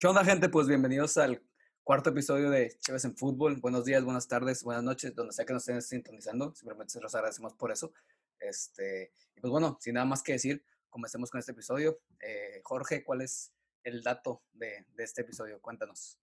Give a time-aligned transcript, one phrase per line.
[0.00, 0.48] ¿Qué onda, gente?
[0.48, 1.42] Pues bienvenidos al
[1.82, 3.56] cuarto episodio de Chéves en Fútbol.
[3.56, 6.54] Buenos días, buenas tardes, buenas noches, donde sea que nos estén sintonizando.
[6.54, 7.92] Simplemente se los agradecemos por eso.
[8.38, 11.98] Este, y pues bueno, sin nada más que decir, comencemos con este episodio.
[12.20, 15.60] Eh, Jorge, ¿cuál es el dato de, de este episodio?
[15.60, 16.16] Cuéntanos.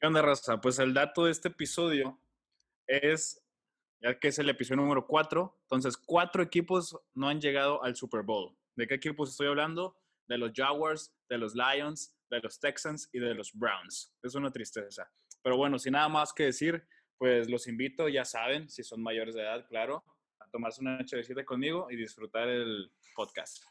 [0.00, 0.58] ¿Qué onda, raza?
[0.58, 2.18] Pues el dato de este episodio
[2.86, 3.42] es,
[4.00, 8.22] ya que es el episodio número 4, entonces cuatro equipos no han llegado al Super
[8.22, 8.56] Bowl.
[8.74, 9.98] ¿De qué equipos estoy hablando?
[10.28, 14.14] De los Jaguars, de los Lions, de los Texans y de los Browns.
[14.22, 15.10] Es una tristeza.
[15.42, 16.86] Pero bueno, sin nada más que decir,
[17.18, 20.04] pues los invito, ya saben, si son mayores de edad, claro,
[20.38, 23.64] a tomarse una siete conmigo y disfrutar el podcast.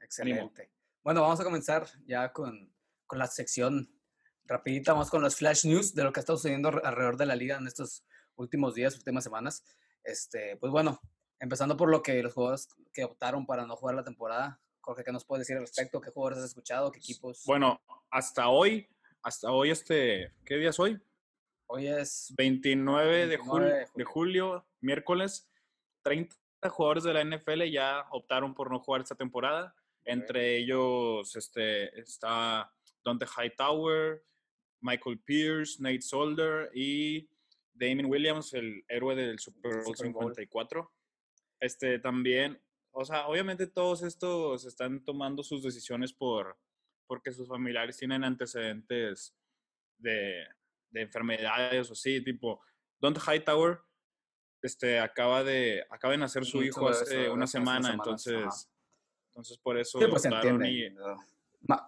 [0.00, 0.72] Excelente.
[1.02, 2.74] Bueno, vamos a comenzar ya con,
[3.06, 3.88] con la sección
[4.44, 7.56] rapidita, vamos con los flash news de lo que está sucediendo alrededor de la liga
[7.56, 8.04] en estos
[8.36, 9.64] últimos días, últimas semanas.
[10.04, 11.00] Este, pues bueno,
[11.38, 15.12] empezando por lo que los jugadores que optaron para no jugar la temporada, Jorge, ¿qué
[15.12, 16.00] nos puedes decir al respecto?
[16.00, 16.90] ¿Qué jugadores has escuchado?
[16.90, 17.44] ¿Qué equipos?
[17.46, 17.80] Bueno,
[18.10, 18.88] hasta hoy,
[19.22, 21.00] hasta hoy, este, ¿qué día es hoy?
[21.66, 24.66] Hoy es 29, de, julio, de, julio.
[24.80, 25.48] miércoles.
[26.02, 26.34] 30
[26.68, 29.72] jugadores de la NFL ya optaron por no jugar esta temporada.
[30.04, 32.68] Entre ellos este, está
[33.04, 34.24] Dante Hightower,
[34.80, 37.30] Michael Pierce, Nate Solder y
[37.72, 40.92] Damien Williams, el héroe del Super Bowl 54.
[41.60, 42.60] Este también
[42.92, 46.56] o sea, obviamente todos estos están tomando sus decisiones por
[47.06, 49.34] porque sus familiares tienen antecedentes
[49.98, 50.46] de,
[50.90, 52.60] de enfermedades o así, tipo,
[53.00, 53.80] Don't Hightower
[54.62, 58.70] este, acaba de acaba de nacer su hijo hace una semana, entonces
[59.28, 60.94] entonces por eso sí, pues entiende.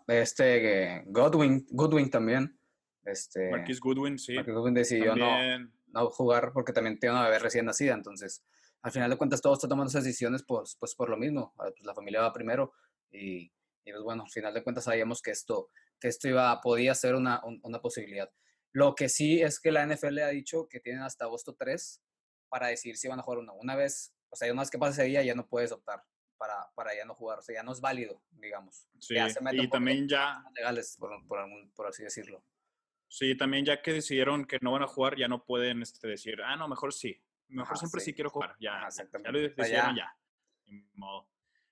[0.09, 2.59] este Godwin Goodwin también
[3.05, 7.39] este Marquis Goodwin sí Marquis Goodwin decidió no, no jugar porque también tiene una bebé
[7.39, 8.43] recién nacida entonces
[8.85, 11.71] al final de cuentas todos están tomando esas decisiones pues, pues por lo mismo, ah,
[11.75, 12.75] pues la familia va primero
[13.11, 13.51] y,
[13.85, 17.15] y, pues bueno, al final de cuentas sabíamos que esto, que esto iba, podía ser
[17.15, 18.31] una, una posibilidad.
[18.73, 22.03] Lo que sí es que la NFL ha dicho que tienen hasta agosto 3
[22.51, 23.55] para decidir si van a jugar o no.
[23.55, 26.03] Una vez, o sea, una vez que pase ese día ya no puedes optar
[26.37, 28.87] para, para ya no jugar, o sea, ya no es válido, digamos.
[28.99, 29.15] Sí,
[29.53, 30.45] y también ya...
[30.55, 31.39] Legales, por, por,
[31.75, 32.45] por, así decirlo.
[33.09, 36.43] Sí, también ya que decidieron que no van a jugar, ya no pueden este, decir,
[36.43, 37.23] ah, no, mejor sí.
[37.49, 38.15] Mejor siempre sí.
[38.15, 38.57] quiero jugar.
[38.59, 40.17] Ya, ya lo decidieron ya.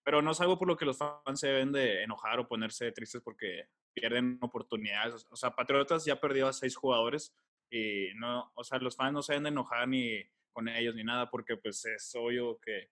[0.04, 2.90] Pero no es algo por lo que los fans se deben de enojar o ponerse
[2.92, 5.26] tristes porque pierden oportunidades.
[5.30, 7.34] O sea, Patriotas ya perdió a seis jugadores
[7.70, 10.22] y no, o sea, los fans no se deben de enojar ni
[10.52, 12.90] con ellos ni nada porque pues es obvio que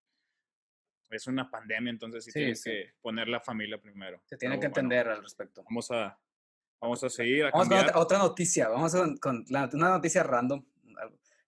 [1.11, 4.23] es una pandemia, entonces sí, tienes que poner la familia primero.
[4.27, 5.63] Se tiene que entender al respecto.
[5.65, 6.19] Vamos a,
[6.81, 7.51] vamos a seguir.
[7.53, 10.65] vamos con otra noticia, vamos con, una noticia random.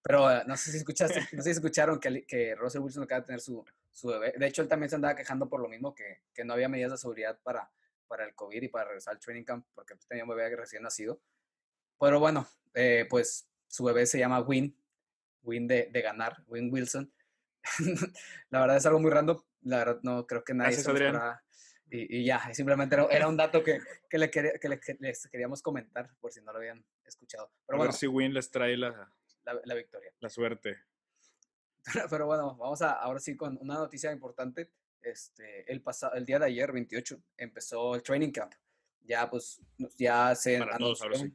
[0.03, 3.21] Pero eh, no sé si escuchaste, no sé si escucharon que, que Russell Wilson acaba
[3.21, 4.35] de tener su, su bebé.
[4.37, 6.93] De hecho, él también se andaba quejando por lo mismo, que, que no había medidas
[6.93, 7.71] de seguridad para,
[8.09, 11.21] para el COVID y para regresar al training camp, porque tenía un bebé recién nacido.
[12.01, 14.77] Pero bueno, eh, pues su bebé se llama Win,
[15.43, 17.13] Win de, de ganar, Win Wilson.
[18.51, 19.41] la verdad es algo muy random.
[19.63, 21.43] La verdad no creo que nadie Gracias, se
[21.95, 26.09] y, y, ya, simplemente era, un dato que, que, le, que, le, les queríamos comentar
[26.21, 27.53] por si no lo habían escuchado.
[27.67, 29.13] Pero A bueno, ver si Win les trae la,
[29.45, 30.13] la, la, victoria.
[30.21, 30.77] La suerte.
[32.11, 34.71] Pero bueno, vamos a ahora sí con una noticia importante.
[35.01, 38.55] Este, el, pasado, el día de ayer, 28, empezó el training camp.
[39.05, 39.61] Ya pues
[39.99, 41.35] ya se anunció, sí.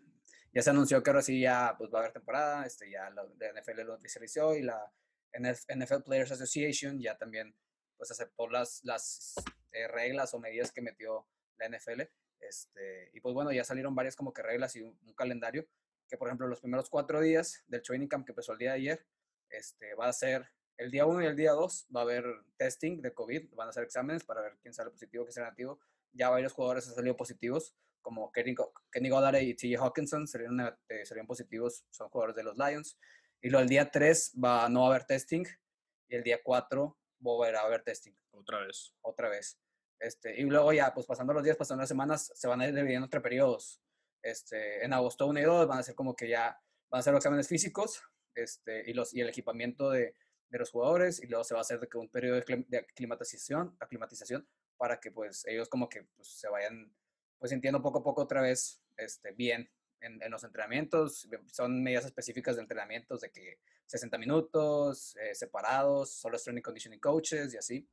[0.53, 3.23] ya se anunció que ahora sí ya pues va a haber temporada, este, ya la,
[3.23, 4.89] la NFL lo oficializó y la
[5.37, 7.53] NFL Players Association ya también
[7.97, 9.35] pues aceptó las, las
[9.71, 12.03] eh, reglas o medidas que metió la NFL.
[12.39, 15.67] Este, y pues bueno, ya salieron varias como que reglas y un, un calendario
[16.07, 18.77] que por ejemplo los primeros cuatro días del training camp que empezó el día de
[18.77, 19.05] ayer,
[19.49, 22.25] este, va a ser el día 1 y el día 2 va a haber
[22.57, 25.79] testing de COVID, van a hacer exámenes para ver quién sale positivo, quién sale negativo.
[26.13, 28.55] Ya varios jugadores han salido positivos, como Kenny,
[28.91, 32.97] Kenny Goddard y TJ Hawkinson salieron, eh, positivos, son jugadores de los Lions.
[33.41, 35.45] Y lo del día 3 va, no va a haber testing
[36.07, 38.13] y el día 4 va a haber testing.
[38.31, 38.93] Otra vez.
[39.01, 39.59] Otra vez.
[39.99, 42.75] Este, y luego ya, pues pasando los días, pasando las semanas, se van a ir
[42.75, 43.81] dividiendo entre periodos.
[44.27, 46.59] Este, en agosto 1 y 2 van a ser como que ya
[46.89, 48.03] van a ser los exámenes físicos
[48.35, 50.15] este, y, los, y el equipamiento de,
[50.49, 53.75] de los jugadores y luego se va a hacer de que un periodo de aclimatización,
[53.79, 54.45] aclimatización
[54.75, 56.93] para que pues ellos como que pues, se vayan
[57.39, 59.69] pues sintiendo poco a poco otra vez este, bien
[60.01, 61.27] en, en, los entrenamientos.
[61.45, 67.53] Son medidas específicas de entrenamientos de que 60 minutos, eh, separados, solo strength conditioning coaches
[67.53, 67.89] y así.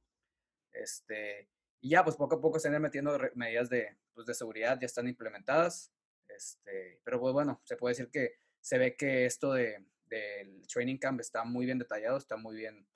[0.72, 1.48] Este,
[1.80, 4.86] y ya pues poco a poco se van metiendo medidas de, pues, de seguridad, ya
[4.86, 5.93] están implementadas.
[6.34, 10.98] Este, pero pues, bueno, se puede decir que se ve que esto de, del training
[10.98, 12.86] camp está muy bien detallado, está muy bien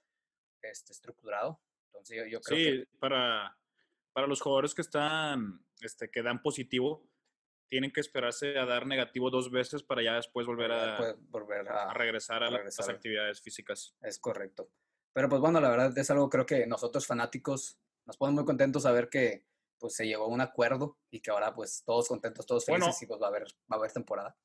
[0.62, 1.61] este, estructurado.
[1.87, 3.56] Entonces yo, yo creo sí, para,
[4.12, 7.08] para los jugadores que están, este, que dan positivo,
[7.69, 11.93] tienen que esperarse a dar negativo dos veces para ya después volver a, volver a,
[11.93, 13.94] regresar a, las actividades físicas.
[14.00, 14.70] Es correcto.
[15.12, 18.87] Pero pues bueno, la verdad es algo creo que nosotros fanáticos nos ponemos muy contentos
[18.87, 19.44] a ver que
[19.78, 23.06] pues se llegó a un acuerdo y que ahora pues todos contentos, todos felices y
[23.06, 24.36] pues va a haber, va a haber temporada.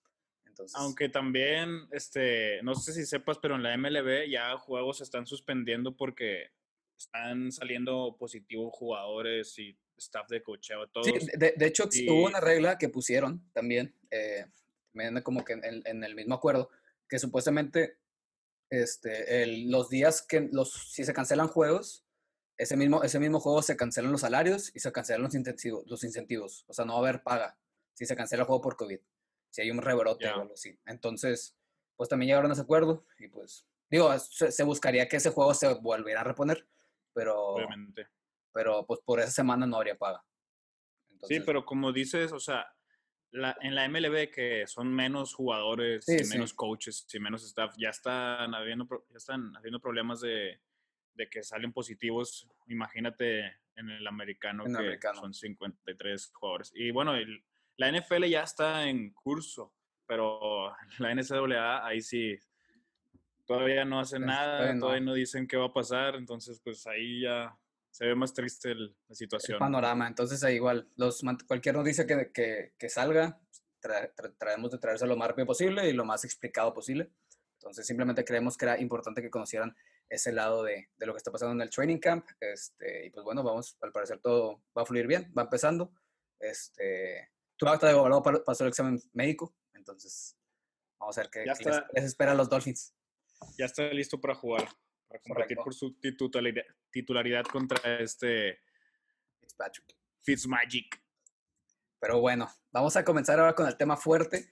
[0.45, 0.75] Entonces...
[0.75, 5.25] Aunque también, este, no sé si sepas, pero en la MLB ya juegos se están
[5.25, 6.51] suspendiendo porque
[6.97, 11.07] están saliendo positivos jugadores y staff de cocheo, todos.
[11.07, 14.45] Sí, de, de hecho hubo una regla que pusieron también, eh,
[15.23, 16.69] como que en, en, el mismo acuerdo,
[17.07, 17.97] que supuestamente
[18.69, 22.05] este, el, los días que los, si se cancelan juegos,
[22.57, 26.03] ese mismo, ese mismo juego se cancelan los salarios y se cancelan los incentivos, los
[26.03, 26.65] incentivos.
[26.67, 27.57] O sea, no va a haber paga
[27.93, 28.99] si se cancela el juego por COVID.
[29.49, 30.79] Si hay un rebrote o algo así.
[30.85, 31.55] Entonces,
[31.95, 35.73] pues también llegaron a ese acuerdo y pues, digo, se, buscaría que ese juego se
[35.75, 36.67] volviera a reponer,
[37.13, 37.39] pero...
[37.39, 38.07] Obviamente.
[38.51, 40.23] Pero pues por esa semana no habría paga.
[41.23, 42.67] sí, pero como dices, o sea,
[43.31, 47.89] la, en la MLB que son menos jugadores y menos coaches y menos staff, ya
[47.89, 50.61] están habiendo, ya están habiendo problemas de
[51.15, 53.45] de que salen positivos, imagínate
[53.75, 56.71] en el americano que son 53 jugadores.
[56.75, 57.13] Y bueno,
[57.77, 59.73] la NFL ya está en curso,
[60.07, 62.37] pero la NCAA ahí sí
[63.45, 65.13] todavía no hacen nada, todavía no.
[65.13, 67.57] dicen qué va a pasar, entonces pues ahí ya
[67.91, 69.59] se ve más triste la situación.
[69.59, 73.39] panorama, entonces ahí igual, los, cualquier noticia que, que, que salga,
[74.37, 77.11] traemos de traerse lo más rápido posible y lo más explicado posible.
[77.55, 79.75] Entonces simplemente creemos que era importante que conocieran
[80.09, 82.25] ese lado de, de, lo que está pasando en el training camp.
[82.39, 85.93] Este, y pues bueno, vamos, al parecer todo va a fluir bien, va empezando.
[86.39, 90.37] Este, tú hasta de pasó el examen médico, entonces
[90.99, 92.93] vamos a ver qué, les, espera a los Dolphins.
[93.57, 94.67] Ya está listo para jugar,
[95.07, 98.59] para competir por su titularidad, titularidad contra este
[99.39, 99.95] Fitzpatrick.
[100.21, 101.01] Fitzmagic.
[101.99, 104.49] Pero bueno, vamos a comenzar ahora con el tema fuerte.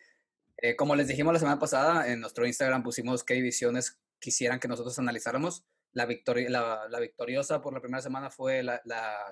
[0.58, 4.70] Eh, como les dijimos la semana pasada, en nuestro Instagram pusimos qué divisiones quisieran que
[4.70, 5.66] nosotros analizáramos.
[5.92, 8.82] La, victoria, la, victoriosa por la primera semana fue la,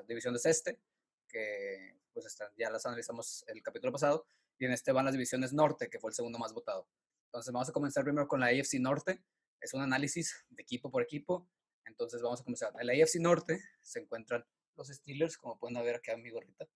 [0.06, 0.82] división de Ceste,
[1.30, 4.26] que pues ya las analizamos el capítulo pasado,
[4.58, 6.90] y en este van las divisiones Norte, que fue el segundo más votado.
[7.28, 9.22] Entonces vamos a comenzar primero con la AFC Norte.
[9.62, 11.48] Es un análisis de equipo por equipo.
[11.86, 12.74] Entonces vamos a comenzar.
[12.80, 14.44] En la AFC Norte se encuentran
[14.76, 16.68] los Steelers, como pueden ver acá en mi gorrita.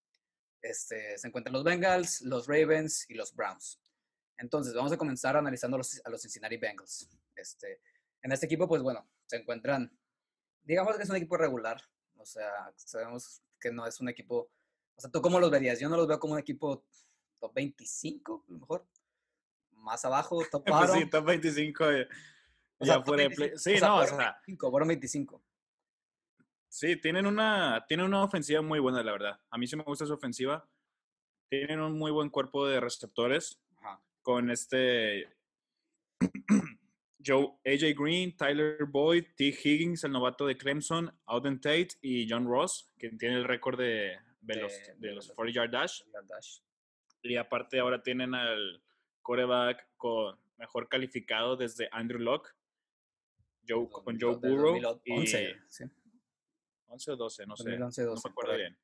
[0.62, 3.82] Este, se encuentran los Bengals, los Ravens y los Browns.
[4.38, 7.10] Entonces vamos a comenzar analizando los, a los Cincinnati Bengals.
[7.36, 7.82] Este,
[8.24, 9.96] en este equipo, pues bueno, se encuentran,
[10.64, 11.82] digamos que es un equipo regular,
[12.18, 14.50] o sea, sabemos que no es un equipo,
[14.96, 15.80] o sea, ¿tú cómo los verías?
[15.80, 16.86] Yo no los veo como un equipo
[17.40, 18.88] top 25, a lo mejor,
[19.72, 21.86] más abajo, top pues sí, top 25,
[22.80, 24.38] ya, fuera Sí, no, o sea.
[24.46, 25.44] 25, fueron 25.
[26.70, 29.40] Sí, tienen una, tienen una ofensiva muy buena, la verdad.
[29.52, 30.68] A mí sí me gusta su ofensiva.
[31.48, 33.62] Tienen un muy buen cuerpo de receptores.
[34.24, 35.28] Con este
[37.26, 39.46] Joe, AJ Green, Tyler Boyd, T.
[39.46, 44.18] Higgins, el novato de Clemson, Auden Tate y John Ross, que tiene el récord de,
[44.42, 46.02] de, los, de, los 40 yard dash.
[47.22, 48.84] Y aparte ahora tienen al
[49.22, 52.50] coreback con mejor calificado desde Andrew Locke,
[53.68, 54.76] Joe, con Joe Burrow.
[55.08, 55.84] 11, y,
[56.88, 57.78] 11 o 12, no sé.
[57.78, 58.78] no me acuerdo bien.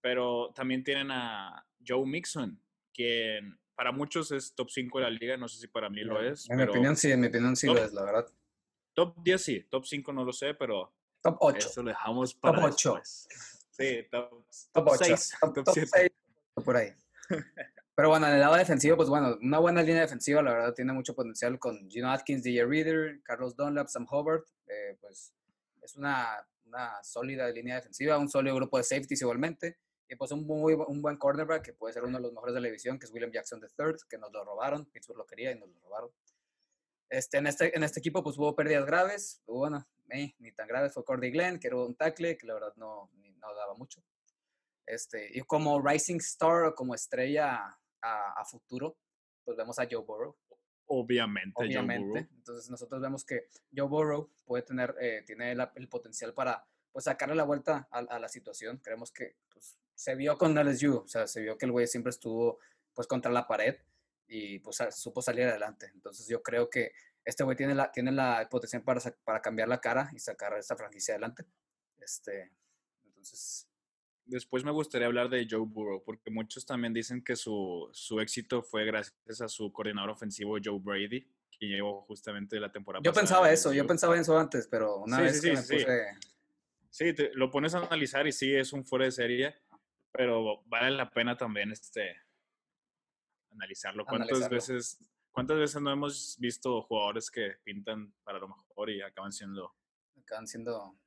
[0.00, 2.60] Pero también tienen a Joe Mixon,
[2.92, 6.20] quien para muchos es top 5 de la liga, no sé si para mí lo
[6.20, 6.48] es.
[6.50, 8.26] En mi opinión sí, en mi opinión sí lo es, la verdad.
[8.94, 10.92] Top 10 sí, top 5 no lo sé, pero...
[11.22, 11.68] Top 8.
[11.68, 13.00] Eso lo dejamos para Top 8.
[13.04, 14.30] Sí, top,
[14.72, 15.32] top, 6.
[15.54, 16.10] Top, 6,
[16.64, 16.94] por ahí.
[17.94, 20.92] Pero bueno, en el lado defensivo, pues bueno, una buena línea defensiva, la verdad, tiene
[20.92, 24.44] mucho potencial con Gino Atkins, DJ Reader, Carlos Dunlap, Sam Hubbard.
[24.66, 25.32] Eh, pues
[25.80, 29.78] es una, una sólida línea defensiva, un sólido grupo de safeties igualmente.
[30.08, 32.60] Y pues un, muy, un buen cornerback que puede ser uno de los mejores de
[32.60, 35.58] la división, que es William Jackson III, que nos lo robaron, Pittsburgh lo quería y
[35.58, 36.10] nos lo robaron.
[37.08, 40.92] Este, en, este, en este equipo pues hubo pérdidas graves, bueno, eh, ni tan graves,
[40.92, 44.02] fue Cordy Glenn, que era un tackle, que la verdad no, no daba mucho.
[44.86, 48.96] Este, y como Rising Star, como estrella a, a futuro,
[49.44, 50.36] pues vemos a Joe Burrow.
[50.86, 52.28] Obviamente, Obviamente.
[52.36, 57.34] Entonces nosotros vemos que Joe Burrow puede tener, eh, tiene el potencial para pues sacarle
[57.34, 58.78] la vuelta a, a la situación.
[58.78, 62.10] Creemos que pues, se vio con LSU, o sea, se vio que el güey siempre
[62.10, 62.60] estuvo
[62.94, 63.76] pues contra la pared
[64.28, 65.90] y pues supo salir adelante.
[65.94, 66.92] Entonces yo creo que
[67.24, 70.76] este güey tiene la, tiene la potencial para, para cambiar la cara y sacar esta
[70.76, 71.44] franquicia adelante.
[71.98, 72.52] Este,
[73.04, 73.68] entonces...
[74.26, 78.60] Después me gustaría hablar de Joe Burrow, porque muchos también dicen que su, su éxito
[78.60, 83.52] fue gracias a su coordinador ofensivo Joe Brady, que llegó justamente la temporada Yo pensaba
[83.52, 85.86] eso, yo pensaba eso antes, pero una vez que me puse...
[86.90, 89.54] Sí, te, lo pones a analizar y sí, es un fuera de serie
[90.16, 92.16] pero vale la pena también este
[93.50, 94.04] analizarlo.
[94.04, 94.98] ¿Cuántas veces
[95.30, 99.74] cuántas veces no hemos visto jugadores que pintan para lo mejor y acaban siendo
[100.18, 100.98] acaban siendo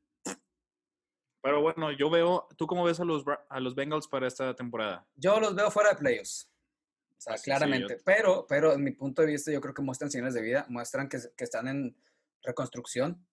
[1.41, 5.07] pero bueno, yo veo, ¿tú cómo ves a los, a los Bengals para esta temporada?
[5.15, 6.51] Yo los veo fuera de playoffs.
[7.17, 7.97] O sea, claramente.
[8.03, 11.07] Pero, pero en mi punto de vista, yo creo que muestran señales de vida, muestran
[11.07, 11.95] que, que están en
[12.43, 13.25] reconstrucción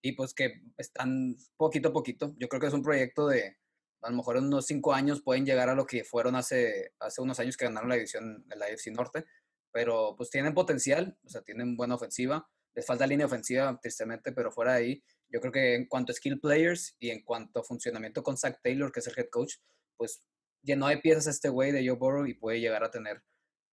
[0.00, 2.34] y pues que están poquito a poquito.
[2.38, 3.59] Yo creo que es un proyecto de,
[4.02, 7.20] a lo mejor en unos cinco años pueden llegar a lo que fueron hace, hace
[7.20, 9.26] unos años que ganaron la división de la AFC Norte,
[9.72, 12.48] pero pues tienen potencial, o sea, tienen buena ofensiva.
[12.74, 16.14] Les falta línea ofensiva, tristemente, pero fuera de ahí, yo creo que en cuanto a
[16.14, 19.56] skill players y en cuanto a funcionamiento con Zach Taylor, que es el head coach,
[19.96, 20.22] pues
[20.62, 23.22] llenó de piezas este güey de Joe Burrow y puede llegar a tener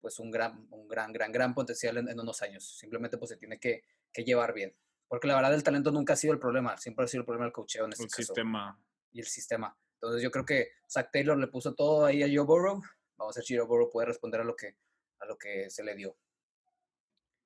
[0.00, 2.76] pues un gran, un gran, gran, gran potencial en, unos años.
[2.78, 4.76] Simplemente pues se tiene que, que, llevar bien.
[5.08, 7.46] Porque la verdad el talento nunca ha sido el problema, siempre ha sido el problema
[7.46, 8.80] del coacheo en este el sistema.
[9.12, 9.76] Y el sistema.
[9.96, 12.82] Entonces yo creo que Zach Taylor le puso todo ahí a Joe Burrow.
[13.16, 14.76] Vamos a ver si Joe Burrow puede responder a lo que,
[15.20, 16.16] a lo que se le dio.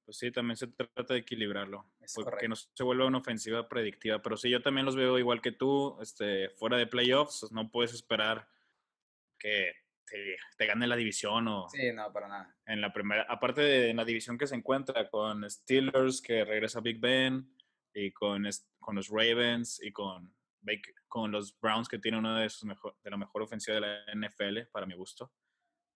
[0.04, 1.86] Pues sí, también se trata de equilibrarlo.
[2.24, 4.20] porque no se vuelva una ofensiva predictiva.
[4.20, 7.52] Pero sí, yo también los veo igual que tú, este, fuera de playoffs.
[7.52, 8.48] No puedes esperar
[9.38, 9.72] que
[10.56, 11.68] te, gane la división o...
[11.68, 12.56] Sí, no, para nada.
[12.66, 16.98] En la primera, aparte de la división que se encuentra con Steelers, que regresa Big
[16.98, 17.48] Ben,
[17.94, 20.34] y con, con los Ravens, y con,
[21.08, 24.04] con los Browns, que tiene una de, sus mejor, de la mejor ofensiva de la
[24.14, 25.32] NFL, para mi gusto.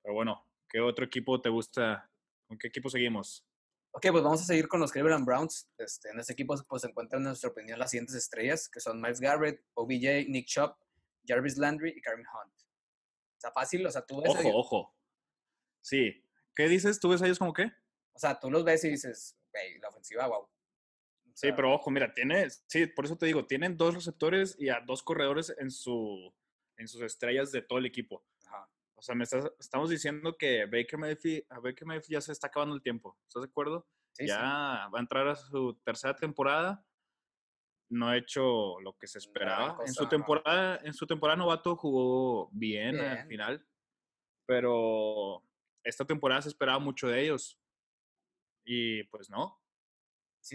[0.03, 2.11] Pero bueno, ¿qué otro equipo te gusta?
[2.47, 3.47] ¿Con qué equipo seguimos?
[3.93, 5.71] Ok, pues vamos a seguir con los Cleveland Browns.
[5.79, 9.01] Este, en este equipo pues, se encuentran, en nuestra opinión, las siguientes estrellas, que son
[9.01, 10.75] Miles Garrett, OBJ, Nick Chubb,
[11.27, 12.53] Jarvis Landry y Karim Hunt.
[12.53, 14.31] O sea, fácil, o sea, tú ves...
[14.31, 14.97] Ojo, ojo.
[15.81, 16.25] Sí.
[16.57, 16.99] ¿Qué dices?
[16.99, 17.71] ¿Tú ves a ellos como qué?
[18.15, 19.37] O sea, tú los ves y dices,
[19.81, 20.49] la ofensiva, wow.
[21.35, 24.81] Sí, pero ojo, mira, tiene, sí, por eso te digo, tienen dos receptores y a
[24.81, 26.33] dos corredores en, su,
[26.77, 28.25] en sus estrellas de todo el equipo.
[28.97, 32.75] O sea, me estamos diciendo que Baker Mayfield, a Baker Mayfield ya se está acabando
[32.75, 33.19] el tiempo.
[33.29, 33.87] ¿Estás de acuerdo?
[34.19, 36.87] ya va a entrar a su tercera temporada.
[37.91, 39.79] No ha hecho lo que se esperaba.
[39.85, 43.67] en su temporada, en su temporada novato jugó bien, al final.
[44.47, 45.43] Pero
[45.83, 47.61] esta temporada se esperaba mucho de ellos.
[48.65, 49.61] Y pues no.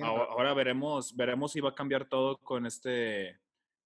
[0.02, 3.40] Ahora, veremos, veremos si va a cambiar todo con este,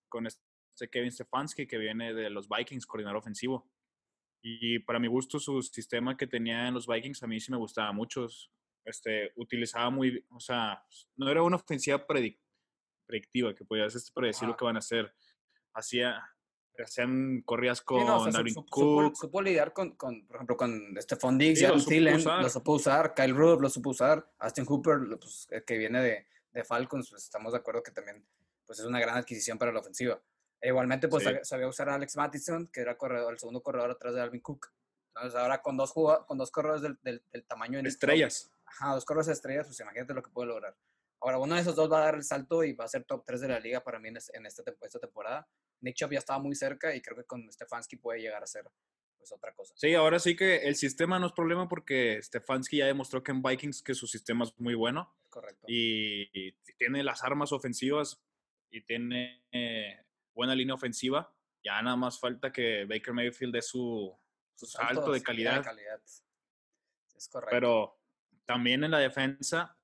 [0.10, 3.70] con este Kevin Stefanski que viene de los Vikings, coordinador ofensivo.
[4.42, 7.58] Y para mi gusto, su sistema que tenía en los Vikings a mí sí me
[7.58, 8.28] gustaba mucho.
[8.86, 10.84] Este, utilizaba muy, o sea,
[11.16, 15.14] no era una ofensiva predictiva que podías predecir lo que van a hacer.
[15.74, 16.22] Hacía,
[16.82, 19.16] hacían corridas con sí, Cook.
[19.16, 23.14] Supo, lidiar con, con, por ejemplo, con Stephon Diggs, sí, y Thielen, lo supo usar,
[23.14, 27.54] Kyle Rudolph lo supo usar, Austin Hooper, pues, que viene de, de Falcons, pues estamos
[27.54, 28.26] de acuerdo que también
[28.66, 30.20] pues, es una gran adquisición para la ofensiva.
[30.60, 34.16] E igualmente, pues sabía, usar a Alex Mattison, que era corredor, el segundo corredor atrás
[34.16, 34.72] de Alvin Cook.
[35.10, 37.78] Entonces, ahora con dos, con dos corredores del, del, del tamaño...
[37.80, 38.50] En estrellas.
[38.66, 40.76] ajá, dos corredores de estrellas, pues imagínate lo que puede lograr.
[41.24, 43.24] Ahora, uno de esos dos va a dar el salto y va a ser top
[43.26, 45.48] 3 de la liga para mí en, esta, esta temporada.
[45.84, 48.66] Nick Chubb ya estaba muy cerca y creo que con Stefanski puede llegar a ser
[49.18, 49.74] pues otra cosa.
[49.78, 53.42] Sí, ahora sí que el sistema no es problema porque Stefanski ya demostró que en
[53.42, 55.14] Vikings que su sistema es muy bueno.
[55.30, 55.66] Correcto.
[55.68, 58.22] Y, y tiene las armas ofensivas
[58.70, 59.44] y tiene
[60.34, 61.34] buena línea ofensiva.
[61.64, 64.18] Ya nada más falta que Baker Mayfield dé su,
[64.56, 65.64] salto de calidad.
[67.16, 67.52] Es correcto.
[67.52, 68.00] Pero
[68.46, 69.78] también en la defensa,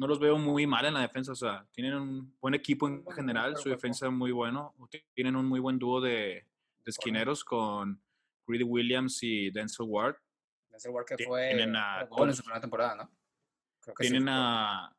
[0.00, 1.32] no los veo muy mal en la defensa.
[1.32, 4.74] O sea, tienen un buen equipo en general, su defensa es muy bueno.
[5.12, 6.46] Tienen un muy buen dúo de,
[6.86, 8.00] esquineros con
[8.46, 10.16] Greedy Williams y Denzel Ward.
[10.70, 13.10] Denzel Ward que fue tienen a, en su primera temporada, ¿no?
[13.98, 14.96] tienen a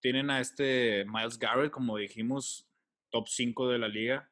[0.00, 2.66] tienen a este Miles Garrett, como dijimos,
[3.10, 4.30] top 5 de la liga.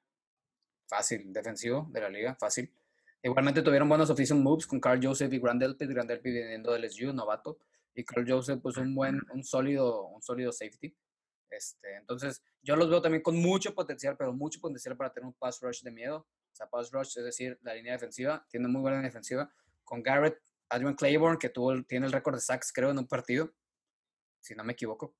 [0.87, 2.73] Fácil, defensivo de la liga, fácil.
[3.23, 7.59] Igualmente tuvieron buenos offensive moves con Carl Joseph y Grandelpit, Grandelpit viniendo del SU, novato,
[7.97, 10.95] y Carl Joseph pues un buen, un sólido, un sólido safety.
[11.51, 15.35] Este, entonces, yo los veo también con mucho potencial, pero mucho potencial para tener un
[15.35, 16.19] pass rush de miedo.
[16.19, 19.51] O sea, pass rush, es decir, la línea defensiva, tiene muy buena defensiva.
[19.83, 20.39] Con Garrett,
[20.69, 23.55] Adrian Claiborne, que tuvo, tiene el récord de sacks, creo, en un partido,
[24.41, 25.15] si no me equivoco.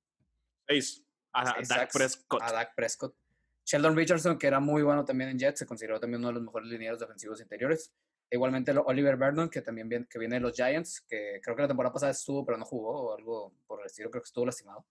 [0.67, 1.03] Seis.
[1.33, 2.41] A, Dak Prescott.
[2.43, 3.15] A Dak Prescott.
[3.65, 6.43] Sheldon Richardson, que era muy bueno también en Jets, se consideró también uno de los
[6.43, 7.91] mejores linieros defensivos interiores.
[8.29, 11.67] Igualmente Oliver Vernon, que también viene, que viene de los Giants, que creo que la
[11.67, 14.85] temporada pasada estuvo, pero no jugó, o algo por el estilo, creo que estuvo lastimado.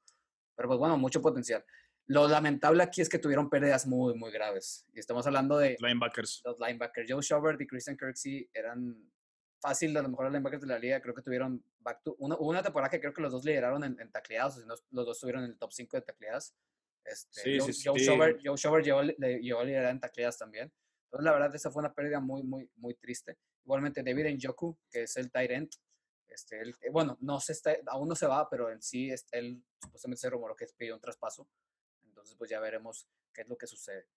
[0.55, 1.65] Pero pues bueno, mucho potencial.
[2.07, 4.87] Lo lamentable aquí es que tuvieron pérdidas muy, muy graves.
[4.95, 5.77] Y estamos hablando de...
[5.81, 6.41] Linebackers.
[6.45, 7.11] Los linebackers.
[7.11, 9.11] Joe Schobert y Christian Kirksey eran
[9.61, 11.01] fácil, mejor los linebackers de la liga.
[11.03, 12.15] Creo que tuvieron back to...
[12.19, 14.75] Una, una temporada que creo que los dos lideraron en, en tacleados, o si no,
[14.93, 16.55] los dos estuvieron en el top 5 de tacleadas.
[17.05, 20.73] Este, sí, Joe, sí, Joe, Schobert, Joe llevó, llevó a liderar en tacleadas también.
[21.07, 23.39] Entonces, la verdad, esa fue una pérdida muy, muy, muy triste.
[23.65, 25.71] Igualmente, David Njoku, que es el end,
[26.29, 29.65] Este, él, eh, bueno, no se está, aún no se va, pero en sí él
[29.81, 31.49] supuestamente se rumoró que pidió un traspaso.
[32.05, 34.09] Entonces, pues ya veremos qué es lo que sucede.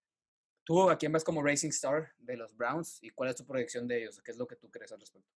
[0.63, 3.87] ¿Tú a quién ves como Racing Star de los Browns y cuál es tu proyección
[3.87, 4.21] de ellos?
[4.21, 5.29] ¿Qué es lo que tú crees al respecto?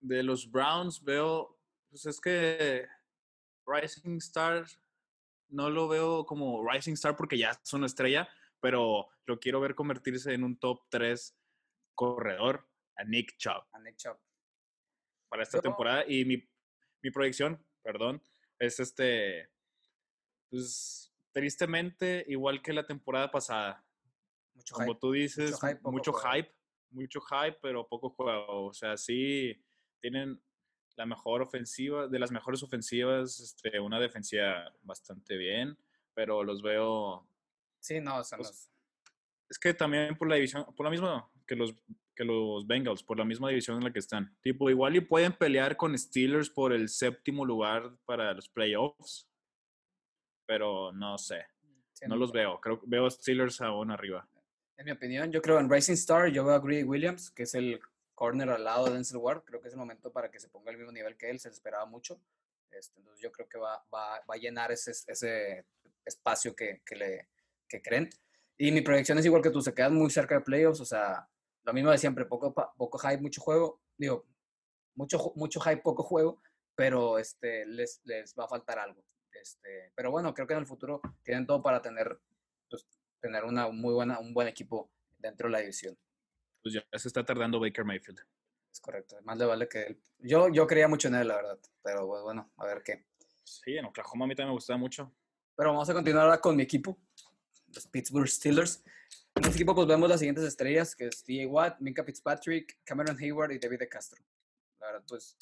[0.00, 1.56] De los Browns veo,
[1.88, 2.86] pues es que
[3.66, 4.66] Rising Star
[5.48, 8.28] no lo veo como Rising Star porque ya es una estrella,
[8.62, 11.36] pero lo quiero ver convertirse en un top 3
[11.94, 12.66] corredor
[12.96, 13.64] a Nick Chubb.
[13.72, 14.16] A Nick Chubb.
[15.28, 16.04] Para esta temporada.
[16.06, 16.48] Y mi,
[17.02, 18.22] mi proyección, perdón,
[18.60, 19.50] es este,
[20.48, 23.84] pues tristemente igual que la temporada pasada.
[24.54, 26.54] Mucho Como tú dices, mucho hype,
[26.90, 28.66] mucho hype, pero poco juego.
[28.66, 29.60] O sea, sí
[30.00, 30.40] tienen
[30.96, 35.76] la mejor ofensiva, de las mejores ofensivas, este, una defensiva bastante bien,
[36.14, 37.26] pero los veo
[37.82, 38.70] Sí, no, o sea, pues
[39.50, 41.74] Es que también por la división, por la misma que los,
[42.14, 44.36] que los Bengals, por la misma división en la que están.
[44.40, 49.28] Tipo, igual y pueden pelear con Steelers por el séptimo lugar para los playoffs,
[50.46, 51.44] pero no sé.
[52.06, 52.60] no, los veo.
[52.60, 54.28] Creo veo Steelers aún arriba.
[54.76, 57.54] En mi opinión, yo creo en Racing Star, yo veo a Greedy Williams, que es
[57.54, 57.80] el
[58.14, 59.42] corner al lado de Denzel Ward.
[59.42, 61.48] Creo que es el momento para que se ponga al mismo nivel que él, se
[61.48, 62.20] esperaba mucho.
[62.70, 65.66] Este, entonces yo creo que va, va, va a llenar ese, ese
[66.04, 67.28] espacio que, que, le,
[67.72, 68.10] que creen.
[68.58, 71.28] Y mi proyección es igual que tú, se quedan muy cerca de playoffs, o sea,
[71.64, 74.26] lo mismo de siempre, poco, poco hype, mucho juego, digo,
[74.94, 76.42] mucho, mucho hype, poco juego,
[76.74, 79.02] pero este, les, les va a faltar algo.
[79.32, 82.20] Este, pero bueno, creo que en el futuro tienen todo para tener,
[82.68, 82.86] pues,
[83.20, 85.98] tener una muy buena, un buen equipo dentro de la división.
[86.62, 88.20] Pues ya se está tardando Baker Mayfield.
[88.70, 90.02] Es correcto, más le vale que él.
[90.18, 93.06] Yo, yo creía mucho en él, la verdad, pero pues, bueno, a ver qué.
[93.44, 95.12] Sí, en Oklahoma a mí también me gustaba mucho.
[95.56, 96.98] Pero vamos a continuar ahora con mi equipo
[97.74, 98.82] los Pittsburgh Steelers.
[99.34, 101.48] En este equipo pues vemos las siguientes estrellas, que es T.A.
[101.48, 104.22] Watt, Minka Fitzpatrick, Cameron Hayward y David de Castro.
[104.80, 105.36] La verdad, pues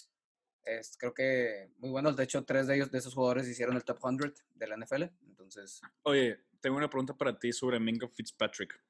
[0.64, 2.16] es, creo que muy buenos.
[2.16, 5.02] De hecho, tres de ellos, de esos jugadores, hicieron el top 100 de la NFL.
[5.26, 5.80] Entonces...
[6.02, 8.80] Oye, tengo una pregunta para ti sobre Minka Fitzpatrick.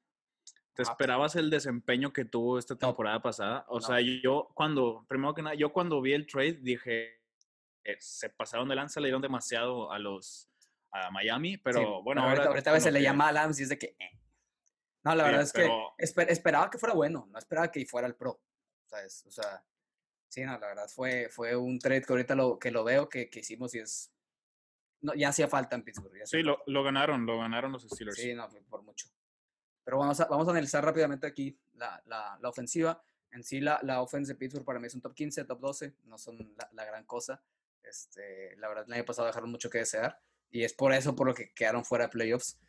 [0.73, 0.91] ¿Te ah.
[0.91, 3.65] esperabas el desempeño que tuvo esta temporada pasada?
[3.69, 7.21] O sea, yo cuando, primero que nada, yo cuando vi el trade dije,
[7.83, 10.50] eh, se pasaron de lanza, le dieron demasiado a los,
[10.91, 12.23] a Miami, pero bueno.
[12.23, 13.95] ahorita, ahorita a veces le llama a Lams y es de que.
[13.99, 14.19] Eh.
[15.03, 15.69] No, la verdad es que
[16.27, 18.39] esperaba que fuera bueno, no esperaba que fuera el pro.
[18.85, 19.25] ¿sabes?
[19.25, 19.63] O sea,
[20.27, 23.29] sí, no, la verdad fue, fue un trade que ahorita lo, que lo veo que,
[23.29, 24.11] que hicimos y es.
[25.01, 26.13] No, ya hacía falta en Pittsburgh.
[26.25, 28.17] Sí, lo, lo, ganaron, lo ganaron los Steelers.
[28.17, 29.07] Sí, no, por mucho.
[29.83, 33.01] Pero vamos a, vamos a analizar rápidamente aquí la, la, la ofensiva.
[33.31, 35.95] En sí, la, la offense de Pittsburgh para mí es un top 15, top 12,
[36.03, 37.41] no son la, la gran cosa.
[37.81, 41.27] Este, la verdad, el año pasado dejaron mucho que desear y es por eso por
[41.27, 42.59] lo que quedaron fuera de playoffs.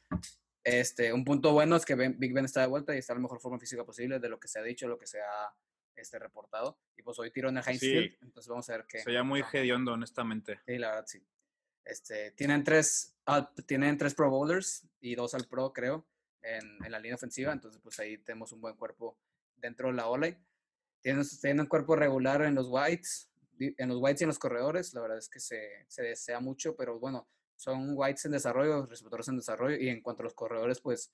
[0.65, 3.23] Este, un punto bueno es que Big Ben está de vuelta y está en la
[3.23, 5.53] mejor forma física posible de lo que se ha dicho, lo que se ha
[5.97, 6.79] este, reportado.
[6.97, 9.01] Y pues hoy tiró en el Heinz Field, entonces vamos a ver qué.
[9.01, 10.61] Sería muy hediondo, honestamente.
[10.67, 11.27] Sí, la verdad, sí.
[11.85, 13.17] Este, tienen, tres,
[13.67, 16.07] tienen tres Pro Bowlers y dos al Pro, creo,
[16.41, 17.53] en, en, la línea ofensiva.
[17.53, 19.19] Entonces, pues ahí tenemos un buen cuerpo
[19.57, 20.29] dentro de la ola.
[21.01, 24.95] Tienen, tienen un cuerpo regular en los Whites, en los Whites y en los corredores.
[24.95, 27.29] La verdad es que se, se desea mucho, pero bueno,
[27.63, 31.13] son whites en desarrollo, receptores en desarrollo, y en cuanto a los corredores, pues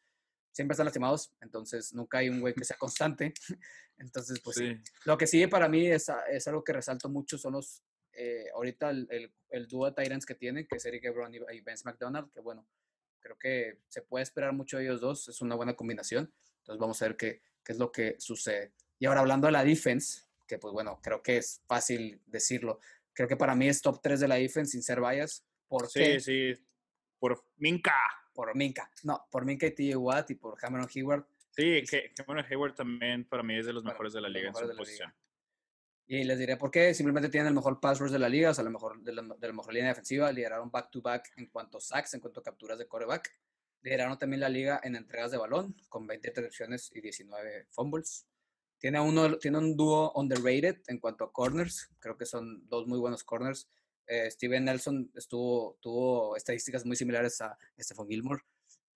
[0.50, 3.34] siempre están lastimados, entonces nunca hay un güey que sea constante.
[3.98, 4.74] entonces, pues sí.
[5.04, 7.82] Lo que sigue para mí es, es algo que resalto mucho, son los,
[8.12, 11.36] eh, ahorita el, el, el, dúo de Tyrants que tienen, que es Eric Ebron y,
[11.36, 12.66] y Vince McDonald, que bueno,
[13.20, 16.32] creo que se puede esperar mucho de ellos dos, es una buena combinación.
[16.60, 18.72] Entonces vamos a ver qué, qué es lo que sucede.
[18.98, 22.80] Y ahora hablando de la defense, que pues bueno, creo que es fácil decirlo.
[23.12, 25.44] Creo que para mí es top 3 de la defense sin ser bias.
[25.68, 26.54] ¿Por sí, sí.
[27.18, 27.94] Por Minka.
[28.32, 28.90] Por Minka.
[29.04, 29.98] No, por Minka y T.J.
[29.98, 31.26] Watt y por Cameron Hayward.
[31.50, 34.54] Sí, que Cameron Hayward también para mí es de los mejores de la liga en
[34.54, 35.12] su posición.
[36.06, 36.94] Y les diré por qué.
[36.94, 39.22] Simplemente tienen el mejor pass rush de la liga, o sea, la mejor, de, la,
[39.22, 40.32] mejor línea defensiva.
[40.32, 43.30] Lideraron back-to-back en cuanto a sacks, en cuanto a capturas de coreback.
[43.82, 48.26] Lideraron también la liga en entregas de balón, con 20 intercepciones y 19 fumbles.
[48.78, 51.90] Tiene, uno, tiene un dúo underrated en cuanto a corners.
[51.98, 53.68] Creo que son dos muy buenos corners.
[54.08, 58.42] Eh, Steven Nelson estuvo, tuvo estadísticas muy similares a Stephen Gilmore.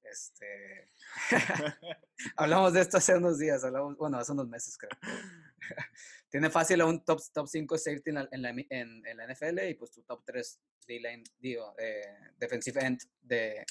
[0.03, 0.89] Este,
[2.37, 4.91] hablamos de esto hace unos días, hablamos, bueno, hace unos meses creo.
[6.31, 9.75] Tiene fácil a un top, top 5 safety en la, en, en, la, NFL y
[9.75, 13.67] pues tu top 3 D-line, digo, eh, defensive end de,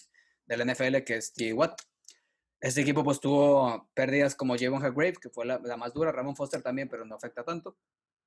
[0.45, 1.51] de, la NFL que es T.
[1.53, 1.81] Watt.
[2.59, 6.35] Este equipo pues tuvo pérdidas como Javon Hargrave, que fue la, la, más dura, Ramon
[6.35, 7.75] Foster también, pero no afecta tanto.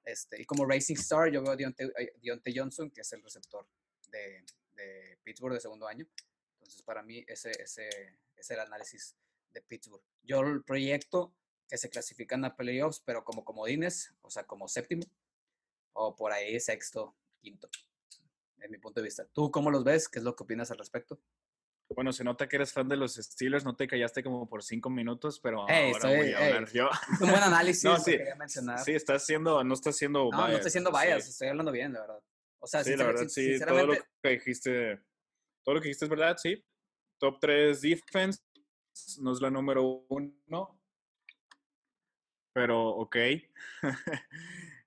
[0.04, 3.66] Este, y como Racing Star, yo veo a Deontay, Johnson, que es el receptor
[4.08, 6.06] de, de, Pittsburgh de segundo año.
[6.54, 7.88] Entonces, para mí, ese, ese
[8.36, 9.16] es el análisis
[9.52, 10.02] de Pittsburgh.
[10.22, 11.34] Yo el proyecto
[11.68, 15.04] que se clasifican a playoffs, pero como comodines, o sea, como séptimo.
[15.94, 17.68] o por ahí sexto, quinto,
[18.60, 19.26] en mi punto de vista.
[19.32, 20.08] ¿Tú cómo los ves?
[20.08, 21.20] ¿Qué es lo que opinas al respecto?
[21.90, 24.90] Bueno, se nota que eres fan de los Steelers, no te callaste como por cinco
[24.90, 26.88] minutos, pero ahora voy a hablar yo.
[27.20, 28.16] Un buen análisis, no, sí,
[28.84, 32.00] sí, estás haciendo, no estás haciendo No, no estoy haciendo bias, estoy hablando bien, la
[32.00, 32.20] verdad.
[32.58, 35.00] O sea, sí, la verdad, sí, todo lo que dijiste,
[35.62, 36.64] todo lo que dijiste es verdad, sí.
[37.20, 38.40] Top 3 defense,
[39.20, 40.80] no es la número uno,
[42.54, 43.16] pero ok.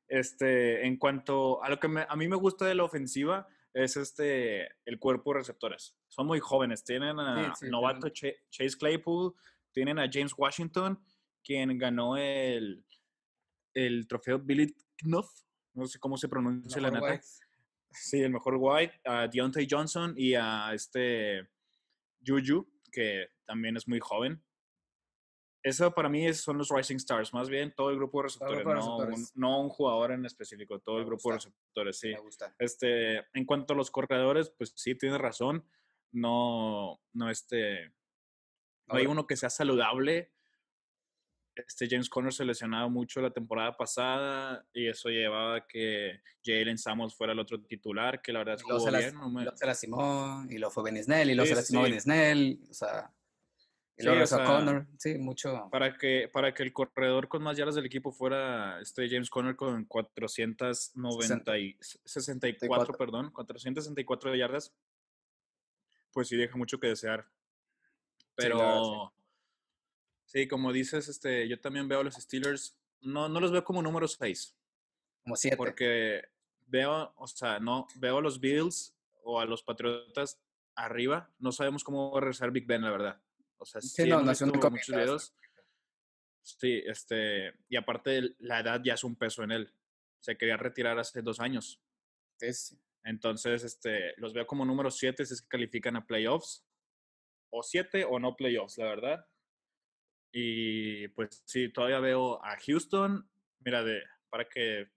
[0.07, 4.67] este, en cuanto a lo que a mí me gusta de la ofensiva, es este,
[4.85, 5.95] el cuerpo de receptores.
[6.17, 6.83] Son muy jóvenes.
[6.83, 9.35] Tienen a novato Chase Claypool,
[9.71, 10.99] tienen a James Washington,
[11.43, 12.83] quien ganó el,
[13.75, 15.29] el trofeo Billy Knuff,
[15.75, 17.21] no sé cómo se pronuncia la neta.
[17.91, 21.47] Sí, el mejor white, a Deontay Johnson y a este
[22.25, 24.43] Juju, que también es muy joven.
[25.61, 28.65] Eso para mí son los Rising Stars, más bien todo el grupo de receptores,
[29.35, 32.13] no, Un, jugador en específico, todo el grupo de receptores, sí.
[32.57, 35.63] Este, en cuanto a los corredores, pues sí, tiene razón.
[36.11, 37.91] No, no, este,
[38.87, 40.31] no hay uno que sea saludable.
[41.55, 46.77] Este James Conner se lesionaba mucho la temporada pasada y eso llevaba a que Jalen
[46.77, 49.15] Samuels fuera el otro titular, que la verdad es que jugó bien.
[49.41, 51.89] Y lo se lastimó, y lo fue Benisnell, y lo se lastimó sí.
[51.89, 53.11] Benisnell, o sea...
[53.99, 54.03] Y
[54.99, 55.69] sí, mucho.
[55.71, 59.55] Para que, para que el corredor con más yardas del equipo fuera este James Conner
[59.55, 64.71] con 490 y 64, perdón, 464 yardas,
[66.11, 67.27] pues sí deja mucho que desear.
[68.35, 69.13] Pero
[70.25, 73.81] sí, como dices, este, yo también veo a los Steelers, no, no los veo como
[73.81, 74.55] número 6.
[75.23, 75.57] Como 7.
[75.57, 76.21] Porque
[76.67, 80.39] veo, o sea, no, veo a los Bills o a los Patriotas
[80.75, 83.21] arriba, no sabemos cómo va a regresar Big Ben, la verdad.
[83.57, 85.33] O sea, sí, no, muchos videos.
[86.43, 89.73] Sí, este, y aparte la edad ya es un peso en él.
[90.19, 91.81] Se quería retirar hace dos años.
[92.37, 92.77] Sí.
[93.07, 96.65] Entonces, este, los veo como número siete si es que califican a playoffs.
[97.49, 99.25] O siete o no playoffs, la verdad.
[100.33, 103.29] Y pues sí, todavía veo a Houston.
[103.59, 104.91] Mira, de, para que,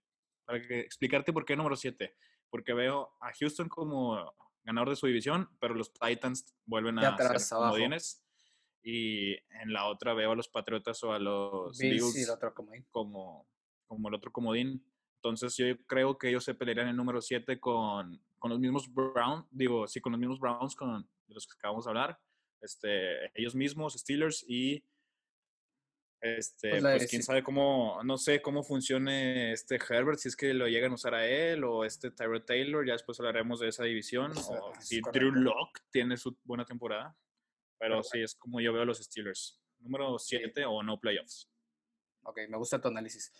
[0.45, 2.17] para que explicarte por qué número siete.
[2.49, 7.57] Porque veo a Houston como ganador de su división, pero los Titans vuelven a ser
[7.57, 8.21] comodines
[8.83, 12.37] y en la otra veo a los Patriotas o a los Bills,
[12.91, 13.47] como,
[13.87, 14.85] como el otro comodín.
[15.23, 18.91] Entonces yo creo que ellos se pelearían en el número 7 con, con los mismos
[18.91, 22.19] Browns, digo, sí, con los mismos Browns con, de los que acabamos de hablar.
[22.59, 24.83] Este, ellos mismos, Steelers y
[26.21, 30.55] este, pues, pues quién sabe cómo, no sé cómo funcione este Herbert, si es que
[30.55, 33.83] lo llegan a usar a él o este Tyrod Taylor, ya después hablaremos de esa
[33.83, 37.15] división, o si Drew Locke tiene su buena temporada.
[37.77, 39.59] Pero sí, es como yo veo a los Steelers.
[39.79, 41.47] Número 7 o no playoffs.
[42.23, 43.31] Ok, me gusta tu análisis.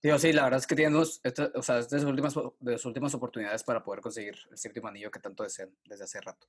[0.00, 1.20] Tío, sí, la verdad es que tienen dos,
[1.54, 4.86] o sea, es de sus, últimas, de sus últimas oportunidades para poder conseguir el séptimo
[4.86, 6.46] anillo que tanto desean desde hace rato.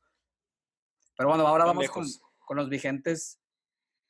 [1.18, 2.06] Pero bueno, ahora vamos con,
[2.38, 3.40] con, los vigentes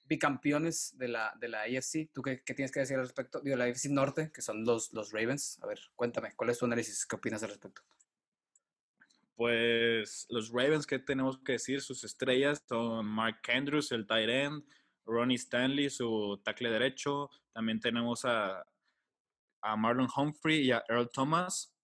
[0.04, 2.10] bicampeones de la, de la AFC.
[2.14, 3.40] ¿Tú qué, qué, tienes que decir al respecto?
[3.40, 5.58] Digo, la AFC Norte, que son los, los Ravens.
[5.64, 7.06] A ver, cuéntame, ¿cuál es tu análisis?
[7.06, 7.82] ¿Qué opinas al respecto?
[9.36, 11.82] Pues los Ravens, ¿qué tenemos que decir?
[11.82, 14.66] Sus estrellas son Mark Andrews, el tight end,
[15.06, 17.30] Ronnie Stanley, su tackle derecho.
[17.54, 18.68] También tenemos a,
[19.62, 21.76] a Marlon Humphrey y a Earl Thomas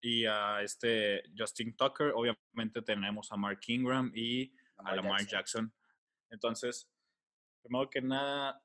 [0.00, 2.12] y a este Justin Tucker.
[2.14, 5.72] Obviamente tenemos a Mark Ingram y a Lamar Jackson.
[6.30, 6.90] Entonces,
[7.62, 8.62] primero que nada,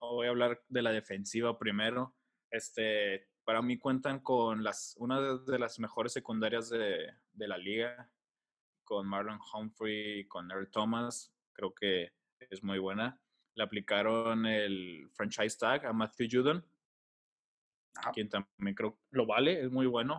[0.00, 2.14] voy a hablar de la defensiva primero.
[2.50, 8.10] Este, para mí cuentan con las, una de las mejores secundarias de, de la liga,
[8.84, 13.20] con Marlon Humphrey, con Earl Thomas, creo que es muy buena.
[13.54, 16.64] Le aplicaron el franchise tag a Matthew Judon,
[18.12, 20.18] quien también creo lo vale, es muy bueno.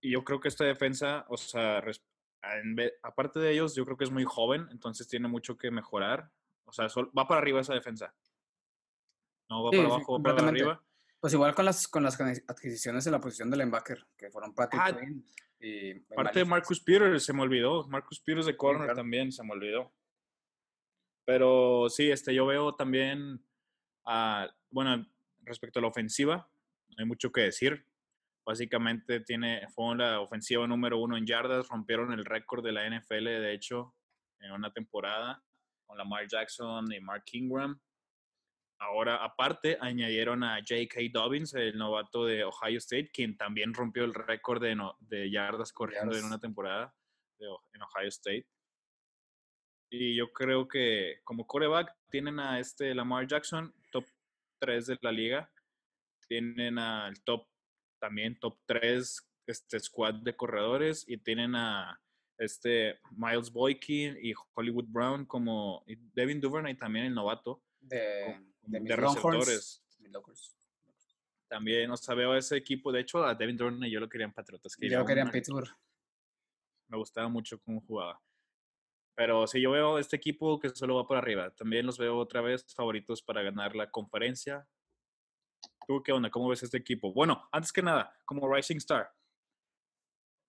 [0.00, 1.82] Y yo creo que esta defensa, o sea,
[3.02, 6.30] aparte de ellos, yo creo que es muy joven, entonces tiene mucho que mejorar.
[6.64, 6.86] O sea,
[7.16, 8.14] va para arriba esa defensa.
[9.48, 10.82] No va para abajo, va para arriba.
[11.20, 14.82] Pues igual con las, con las adquisiciones en la posición del linebacker, que fueron Patrick
[14.82, 14.98] ah,
[15.60, 15.94] y...
[16.00, 17.86] Parte de Marcus Peters, se me olvidó.
[17.88, 19.92] Marcus Peters de corner también, se me olvidó.
[21.26, 23.44] Pero sí, este, yo veo también,
[24.70, 25.06] bueno,
[25.50, 26.48] respecto a la ofensiva,
[26.88, 27.86] no hay mucho que decir.
[28.44, 33.24] Básicamente tiene, fue la ofensiva número uno en yardas, rompieron el récord de la NFL,
[33.24, 33.94] de hecho,
[34.40, 35.42] en una temporada,
[35.86, 37.78] con Lamar Jackson y Mark Ingram.
[38.78, 41.00] Ahora, aparte, añadieron a J.K.
[41.12, 46.16] Dobbins, el novato de Ohio State, quien también rompió el récord de, de yardas corriendo
[46.16, 46.94] en una temporada
[47.38, 48.46] en Ohio State.
[49.90, 53.74] Y yo creo que como coreback tienen a este Lamar Jackson,
[54.60, 55.52] 3 de la liga.
[56.28, 57.48] Tienen al top
[57.98, 62.00] también top 3 este squad de corredores y tienen a
[62.38, 69.84] este Miles Boykin y Hollywood Brown como Devin Duvernay también el novato de, de, receptores.
[71.48, 72.92] También, o sea, veo ese equipo.
[72.92, 74.76] De hecho, a Devin Duvernay yo lo quería en Patriotas.
[74.76, 75.68] Que yo lo quería en Pittsburgh.
[76.88, 78.20] Me gustaba mucho cómo jugaba.
[79.20, 82.40] Pero si yo veo este equipo que solo va por arriba, también los veo otra
[82.40, 84.66] vez favoritos para ganar la conferencia.
[85.86, 86.30] ¿Tú qué onda?
[86.30, 87.12] ¿Cómo ves este equipo?
[87.12, 89.12] Bueno, antes que nada, como Rising Star,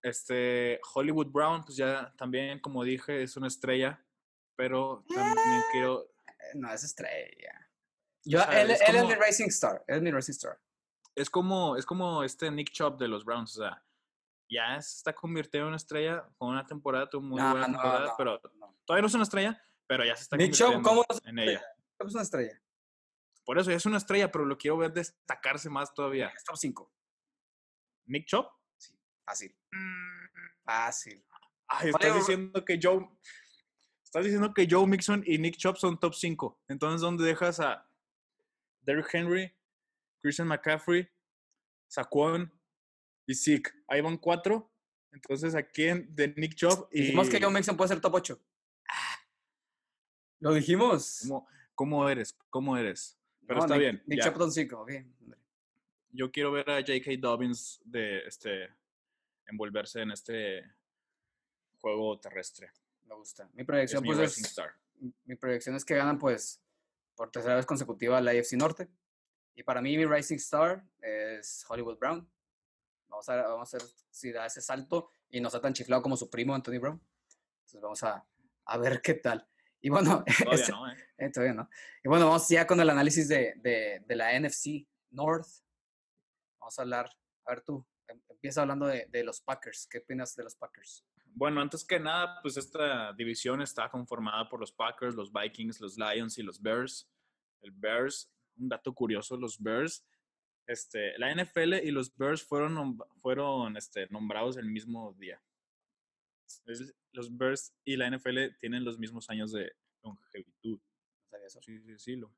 [0.02, 4.02] este Hollywood Brown, pues ya también, como dije, es una estrella,
[4.56, 6.06] pero también quiero...
[6.06, 7.70] Eh, no es estrella.
[8.24, 10.58] Yo, él, es, mi Rising Star, él es mi Rising Star.
[11.14, 13.84] Es como, es como este Nick Chubb de los Browns, o sea,
[14.52, 18.40] ya se está convirtiendo en una estrella con una temporada, tuvo muy buena temporada, pero
[18.86, 21.62] todavía no es una estrella, pero ya se está convirtiendo ¿cómo en ella.
[21.98, 22.62] ¿Cómo es una estrella?
[23.46, 26.32] Por eso ya es una estrella, pero lo quiero ver destacarse más todavía.
[26.46, 26.94] Top 5.
[28.08, 28.48] ¿Nick Chubb?
[29.26, 29.56] Fácil.
[29.72, 30.64] Mm.
[30.64, 31.26] Fácil.
[31.68, 33.08] Ay, estás diciendo que Joe.
[34.04, 36.64] Estás diciendo que Joe Mixon y Nick Chubb son top 5.
[36.68, 37.90] Entonces, ¿dónde dejas a
[38.82, 39.56] Derrick Henry,
[40.22, 41.10] Christian McCaffrey,
[41.88, 42.52] Saquon
[43.32, 43.72] y Zeke?
[43.88, 44.72] Ahí van cuatro.
[45.12, 47.02] Entonces, aquí de Nick Chubb y.
[47.02, 48.41] Dijimos que Joe Mixon puede ser top 8.
[50.39, 51.30] Lo dijimos.
[51.76, 52.38] ¿Cómo, eres?
[52.50, 53.17] ¿Cómo eres?
[53.48, 54.02] Pero está bien.
[54.06, 54.91] Nick Chubb top 5, ok.
[56.12, 57.12] Yo quiero ver a J.K.
[57.20, 58.70] Dobbins de este
[59.48, 60.63] envolverse en este
[61.80, 62.72] juego terrestre.
[63.06, 63.50] Me gusta.
[63.54, 64.56] Mi proyección, pues, es,
[65.26, 66.62] mi proyección es que ganan, pues,
[67.15, 68.89] por tercera vez consecutiva la AFC Norte.
[69.56, 72.30] Y para mí, mi Rising Star es Hollywood Brown.
[73.12, 76.17] Vamos a, vamos a ver si da ese salto y no está tan chiflado como
[76.17, 77.00] su primo Anthony Brown.
[77.60, 78.26] Entonces, vamos a,
[78.65, 79.47] a ver qué tal.
[79.80, 80.95] Y bueno, todavía, este, no, ¿eh?
[81.17, 81.69] Eh, todavía no.
[82.04, 85.47] Y bueno, vamos ya con el análisis de, de, de la NFC North.
[86.60, 87.12] Vamos a hablar,
[87.45, 89.88] a ver tú, Em, empieza hablando de, de, los Packers.
[89.89, 91.06] ¿Qué opinas de los Packers?
[91.34, 95.97] Bueno, antes que nada, pues esta división está conformada por los Packers, los Vikings, los
[95.97, 97.10] Lions y los Bears.
[97.62, 100.04] El Bears, un dato curioso, los Bears,
[100.72, 105.42] este, la NFL y los Bears fueron, fueron este, nombrados el mismo día.
[107.12, 110.80] los Bears y la NFL tienen los mismos años de longevidad.
[111.46, 111.62] eso?
[111.62, 112.16] Sí, sí, sí.
[112.16, 112.34] Lo,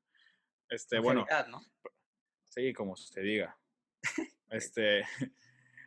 [0.68, 1.62] este, bueno, ¿no?
[2.44, 3.56] Sí, como se diga.
[4.50, 5.04] este,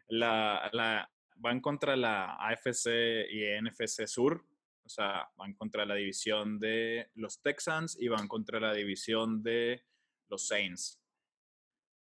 [0.07, 4.45] la, la, van contra la AFC y NFC Sur,
[4.85, 9.83] o sea, van contra la división de los Texans y van contra la división de
[10.29, 11.01] los Saints.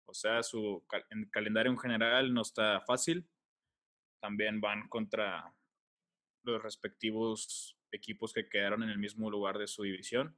[0.07, 0.83] O sea, su
[1.31, 3.27] calendario en general no está fácil.
[4.21, 5.53] También van contra
[6.43, 10.37] los respectivos equipos que quedaron en el mismo lugar de su división.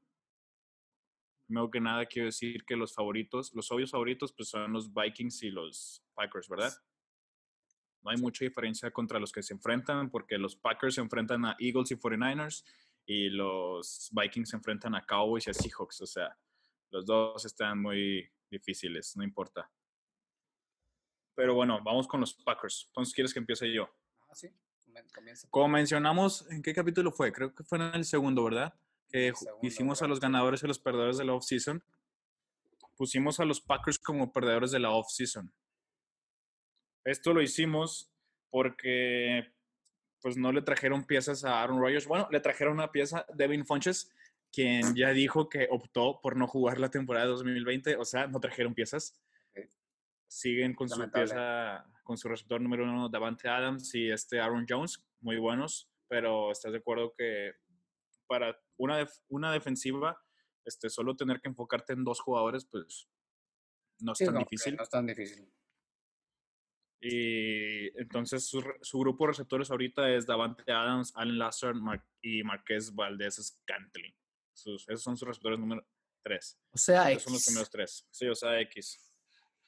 [1.45, 5.43] Primero que nada, quiero decir que los favoritos, los obvios favoritos, pues son los Vikings
[5.43, 6.73] y los Packers, ¿verdad?
[8.01, 11.55] No hay mucha diferencia contra los que se enfrentan porque los Packers se enfrentan a
[11.59, 12.63] Eagles y 49ers
[13.05, 16.01] y los Vikings se enfrentan a Cowboys y a Seahawks.
[16.01, 16.37] O sea,
[16.91, 19.69] los dos están muy difíciles, no importa.
[21.35, 22.85] Pero bueno, vamos con los Packers.
[22.87, 23.89] Entonces, ¿quieres que empiece yo?
[24.29, 24.49] Ah, sí.
[25.13, 25.47] Comienza.
[25.49, 27.31] Como mencionamos, ¿en qué capítulo fue?
[27.31, 28.73] Creo que fue en el segundo, ¿verdad?
[29.07, 29.31] Que
[29.61, 31.83] hicimos a los ganadores y los perdedores de la off-season.
[32.95, 35.53] Pusimos a los Packers como perdedores de la off-season.
[37.05, 38.11] Esto lo hicimos
[38.49, 39.53] porque
[40.21, 42.07] pues no le trajeron piezas a Aaron Rodgers.
[42.07, 44.11] Bueno, le trajeron una pieza, Devin Funches,
[44.51, 48.39] quien ya dijo que optó por no jugar la temporada de 2020, o sea, no
[48.39, 49.19] trajeron piezas.
[50.27, 55.03] Siguen con su pieza, con su receptor número uno, Davante Adams y este Aaron Jones,
[55.21, 57.53] muy buenos, pero estás de acuerdo que
[58.27, 60.21] para una, una defensiva,
[60.65, 63.09] este, solo tener que enfocarte en dos jugadores, pues
[64.01, 64.75] no es tan difícil.
[64.75, 65.51] No es tan difícil.
[67.01, 71.75] Y entonces su, su, grupo de receptores ahorita es Davante Adams, Allen Lazard
[72.21, 74.13] y Marqués Valdez Scantling.
[74.65, 75.85] Esos son sus receptores número
[76.23, 76.59] 3.
[76.71, 78.07] O sea, Esos son los primeros tres.
[78.11, 79.11] Sí, o sea, X.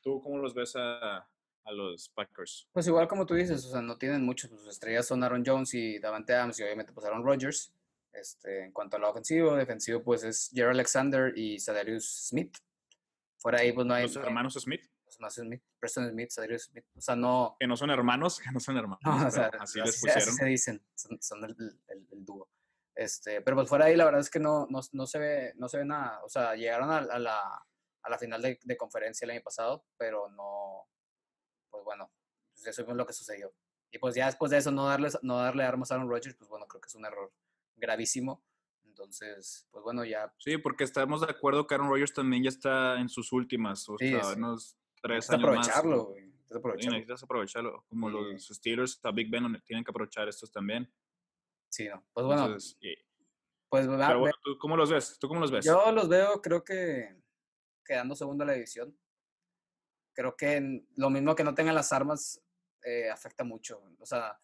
[0.02, 2.68] ¿Tú cómo los ves a, a los Packers?
[2.72, 4.50] Pues igual como tú dices, o sea, no tienen muchos.
[4.50, 7.74] Sus estrellas son Aaron Jones y Davante Adams y obviamente pues Aaron Rodgers.
[8.14, 12.58] Este, en cuanto a lo ofensivo, defensivo pues es Jerry Alexander y Sadarius Smith.
[13.38, 14.04] Fuera ahí pues no hay...
[14.04, 14.92] ¿Los hermanos Smith?
[15.22, 16.86] más Smith, Preston Smith, Cedric Smith.
[16.96, 17.56] O sea, no.
[17.60, 19.26] Que no son hermanos, que no son hermanos.
[19.26, 20.22] o sea, así, les pusieron.
[20.22, 22.50] Así se dicen, son, el, el, dúo.
[23.02, 25.68] Este, pero pues fuera ahí, la verdad es que no, no, no, se, ve, no
[25.68, 26.22] se ve nada.
[26.24, 27.40] O sea, llegaron a, a la,
[28.04, 30.88] a la final de, de, conferencia el año pasado, pero no.
[31.72, 32.12] Pues bueno,
[32.54, 33.52] pues eso es lo que sucedió.
[33.92, 36.48] Y pues ya después de eso, no darle, no darle armas a Aaron Rodgers, pues
[36.48, 37.34] bueno, creo que es un error
[37.76, 38.44] gravísimo.
[38.86, 40.32] Entonces, pues bueno, ya.
[40.38, 43.90] Sí, porque estamos de acuerdo que Aaron Rodgers también ya está en sus últimas.
[43.90, 44.36] O sea, sí.
[45.02, 46.16] tres años aprovecharlo, más.
[46.16, 47.24] necesitas aprovecharlo.
[47.24, 47.86] aprovecharlo.
[47.90, 50.88] Como los Steelers, a Big Ben tienen que aprovechar estos también.
[51.72, 52.04] Sí, no.
[52.14, 52.50] Pues bueno.
[53.70, 55.18] pues, Pero bueno, ¿tú cómo los ves?
[55.20, 55.66] ¿Tú cómo los ves?
[55.66, 57.16] Yo los veo, creo que
[57.84, 58.98] quedando segundo en la división.
[60.14, 62.42] Creo que lo mismo que no tengan las armas
[62.84, 63.82] eh, afecta mucho.
[64.00, 64.38] O sea,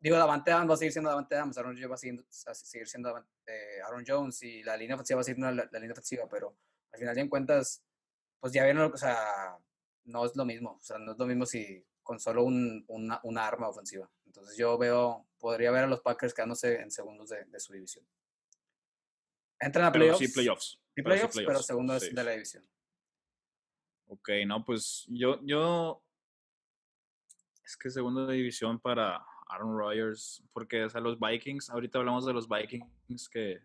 [0.00, 3.18] digo, Davante Adams va a seguir siendo Davante Adams, Aaron Jones va a seguir, siendo
[3.46, 6.56] eh, Aaron Jones y la línea ofensiva va a seguir siendo la, línea ofensiva, pero
[6.92, 7.84] al final de cuentas,
[8.40, 9.58] pues ya vieron, o sea,
[10.04, 10.72] no es lo mismo.
[10.72, 14.10] O sea, no es lo mismo si con solo un, una, una, arma ofensiva.
[14.30, 18.06] Entonces yo veo, podría ver a los Packers quedándose en segundos de, de su división.
[19.58, 20.18] Entran a playoffs.
[20.20, 20.80] sí, playoffs.
[20.94, 22.64] Sí, playoffs, pero, segundo de la división.
[24.06, 26.04] Ok, no, pues yo, yo,
[27.64, 32.24] es que segundo de división para Aaron Rodgers, porque o sea, los Vikings, ahorita hablamos
[32.24, 33.60] de los Vikings que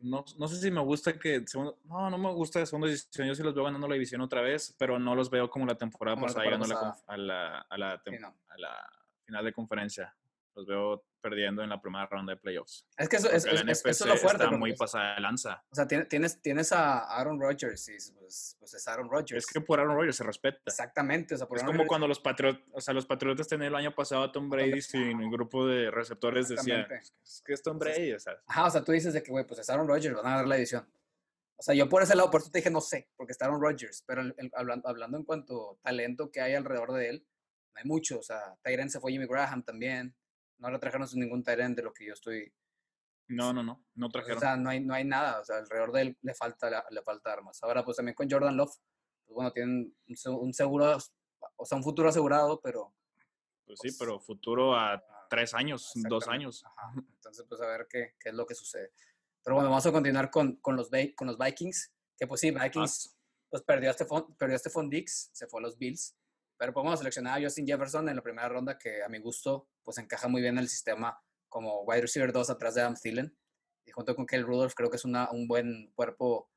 [0.00, 3.26] no, no sé si me gusta que segundo, no, no me gusta de segunda división,
[3.26, 5.76] yo sí los veo ganando la división otra vez, pero no los veo como la
[5.76, 8.90] temporada pasada llegando a la, a la, a la
[9.24, 10.14] final de conferencia
[10.58, 12.86] los veo perdiendo en la primera ronda de playoffs.
[12.96, 14.44] Es que eso, es, es, lo fuerte.
[14.44, 15.62] Está muy pasada de lanza.
[15.70, 19.44] O sea, tienes, tienes a Aaron Rodgers y pues, pues, es Aaron Rodgers.
[19.44, 20.60] Es que por Aaron Rodgers se respeta.
[20.66, 21.34] Exactamente.
[21.34, 24.24] O sea, es como cuando los Patriotas, o sea, los Patriotas tenían el año pasado
[24.24, 26.88] a Tom Brady sin un grupo de receptores decía,
[27.22, 28.34] es que es Tom Brady, o sea.
[28.46, 30.46] Ajá, o sea, tú dices de que, güey, pues es Aaron Rodgers, van a dar
[30.46, 30.88] la edición.
[31.56, 33.60] O sea, yo por ese lado, por eso te dije no sé, porque está Aaron
[33.60, 34.22] Rodgers, pero
[34.54, 37.26] hablando, hablando en cuanto talento que hay alrededor de él,
[37.74, 38.18] no hay mucho.
[38.18, 40.14] O sea, Tyren se fue Jimmy Graham también
[40.58, 42.52] no lo trajeron sin ningún Tyrant de lo que yo estoy.
[43.28, 44.38] No, no, no, no trajeron.
[44.38, 47.02] O sea, no hay, no hay nada, o sea, alrededor de él le falta, le
[47.02, 47.62] falta armas.
[47.62, 48.74] Ahora, pues también con Jordan Love,
[49.26, 49.94] pues bueno, tienen
[50.26, 50.96] un seguro,
[51.56, 52.94] o sea, un futuro asegurado, pero.
[53.66, 56.64] Pues, sí, pues pero futuro a tres años, dos años.
[56.96, 58.92] Entonces, pues a ver qué, qué, es lo que sucede.
[59.44, 63.14] Pero bueno, vamos a continuar con, con, los, con los Vikings, que pues sí, Vikings
[63.50, 66.16] pues perdió a Stephon, perdió a Stephon Dix, se fue a los Bills,
[66.58, 69.98] pero podemos seleccionar a Justin Jefferson en la primera ronda, que a mi gusto pues
[69.98, 71.18] encaja muy bien en el sistema
[71.48, 73.36] como wide receiver 2 atrás de Adam Thielen.
[73.86, 76.50] Y junto con Kyle Rudolph creo que es una, un buen cuerpo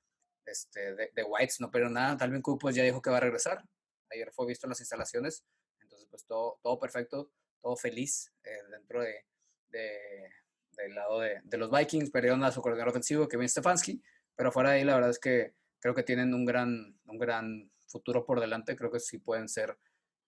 [0.45, 2.17] este, de, de, Whites, no pero nada.
[2.17, 3.63] Talvin Cook pues ya dijo que va a regresar.
[4.09, 5.45] Ayer fue visto en las instalaciones.
[5.79, 9.25] Entonces pues todo, todo perfecto, todo feliz eh, dentro de,
[9.69, 10.29] de,
[10.71, 12.09] del lado de, de, los Vikings.
[12.09, 14.01] Perdieron a su coordinador ofensivo, Kevin Stefanski.
[14.35, 17.71] Pero fuera de ahí la verdad es que creo que tienen un gran, un gran
[17.87, 18.75] futuro por delante.
[18.75, 19.77] Creo que sí pueden ser,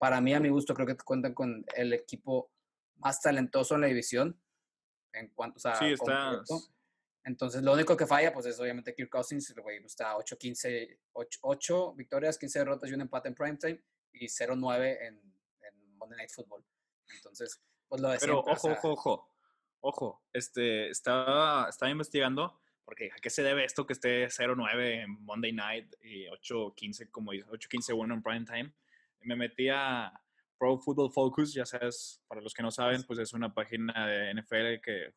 [0.03, 2.51] para mí a mi gusto, creo que cuentan con el equipo
[2.97, 4.37] más talentoso en la división.
[5.13, 6.43] En cuanto, o sí, está.
[7.23, 11.93] Entonces, lo único que falla, pues es obviamente Kirk Cousins, el güey está 8-15, 8,
[11.93, 15.21] victorias, 15 derrotas y un empate en primetime y 0-9 en,
[15.61, 16.65] en, Monday Night Football.
[17.15, 19.29] Entonces, pues lo de Pero ojo, ojo, ojo,
[19.79, 25.23] ojo, este, estaba, estaba investigando, porque ¿a qué se debe esto que esté 0-9 en
[25.23, 28.73] Monday Night y 8-15, como 8-15-1 en primetime?
[29.23, 30.11] Me metí a,
[30.63, 34.33] Pro Football Focus, ya sabes, para los que no saben, pues es una página de
[34.33, 35.13] NFL que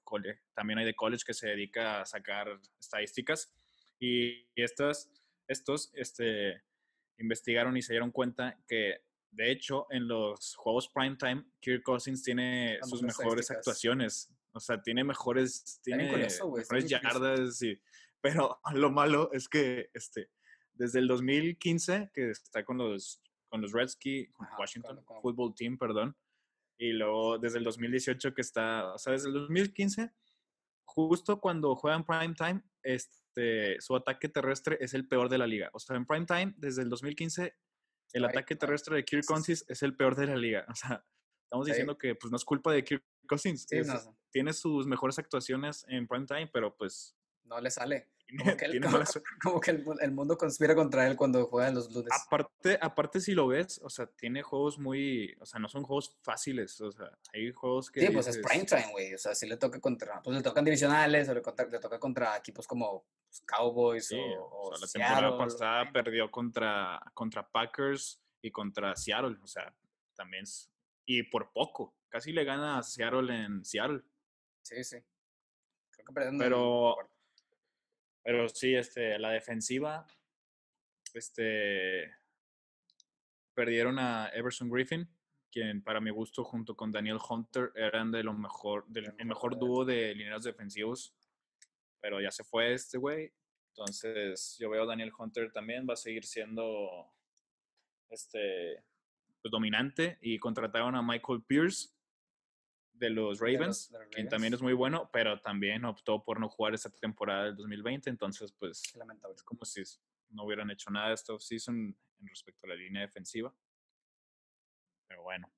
[0.54, 2.48] también hay de college que se dedica a sacar
[2.80, 3.54] estadísticas.
[4.00, 5.08] Y estas,
[5.46, 6.64] estos este,
[7.18, 12.80] investigaron y se dieron cuenta que, de hecho, en los juegos primetime, Kirk Cousins tiene
[12.82, 14.34] sus mejores actuaciones.
[14.52, 17.80] O sea, tiene mejores, tiene mejores yardas, y,
[18.20, 20.28] pero lo malo es que este,
[20.74, 23.22] desde el 2015, que está con los
[23.56, 26.16] con los Redskins, Washington Football Team, perdón.
[26.78, 30.12] Y luego desde el 2018 que está, o sea, desde el 2015,
[30.84, 35.70] justo cuando juegan prime time, este, su ataque terrestre es el peor de la liga.
[35.72, 37.56] O sea, en prime time, desde el 2015,
[38.12, 40.66] el ataque terrestre de Kirk Cousins es el peor de la liga.
[40.68, 41.04] O sea,
[41.44, 43.66] estamos diciendo que pues no es culpa de Kirk Cousins.
[44.30, 47.16] Tiene sus mejores actuaciones en prime time, pero pues...
[47.44, 48.10] No le sale.
[49.42, 52.12] Como que, el, mundo conspira contra él cuando juega en los lunes.
[52.12, 55.36] Aparte, aparte, si lo ves, o sea, tiene juegos muy.
[55.40, 56.80] O sea, no son juegos fáciles.
[56.80, 58.00] O sea, hay juegos que.
[58.00, 59.14] Sí, pues es prime time, güey.
[59.14, 60.22] O sea, si le toca contra.
[60.22, 65.38] Pues le tocan divisionales o le, toca contra equipos como pues, Cowboys o, La temporada
[65.38, 69.36] pasada perdió contra, contra Packers y contra Seattle.
[69.42, 69.74] O sea,
[70.14, 70.44] también.
[71.06, 71.94] y por poco.
[72.08, 74.02] Casi le gana a Seattle en Seattle.
[74.62, 74.96] Sí, sí.
[75.90, 76.96] Creo que Pero.
[78.26, 80.04] Pero sí, este, la defensiva,
[81.14, 82.12] este,
[83.54, 85.08] perdieron a Everson Griffin,
[85.48, 89.84] quien para mi gusto junto con Daniel Hunter eran de mejor, del, el mejor dúo
[89.84, 91.14] de lineros defensivos,
[92.00, 93.32] pero ya se fue este güey.
[93.68, 97.06] Entonces yo veo a Daniel Hunter también va a seguir siendo
[98.10, 98.82] este
[99.40, 101.95] pues, dominante y contrataron a Michael Pierce
[102.98, 106.90] de los Ravens, quien también es muy bueno, pero también optó por no jugar esta
[106.90, 109.34] temporada del 2020, entonces pues lamentable.
[109.34, 109.82] es como si
[110.30, 113.54] no hubieran hecho nada esta season en respecto a la línea defensiva.
[115.08, 115.52] Pero bueno.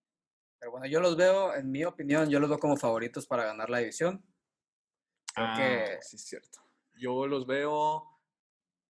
[0.59, 3.71] Pero bueno, yo los veo, en mi opinión, yo los veo como favoritos para ganar
[3.71, 4.25] la división.
[5.33, 5.99] Creo ah, que...
[6.03, 6.59] sí, es cierto.
[6.95, 8.05] Yo los veo,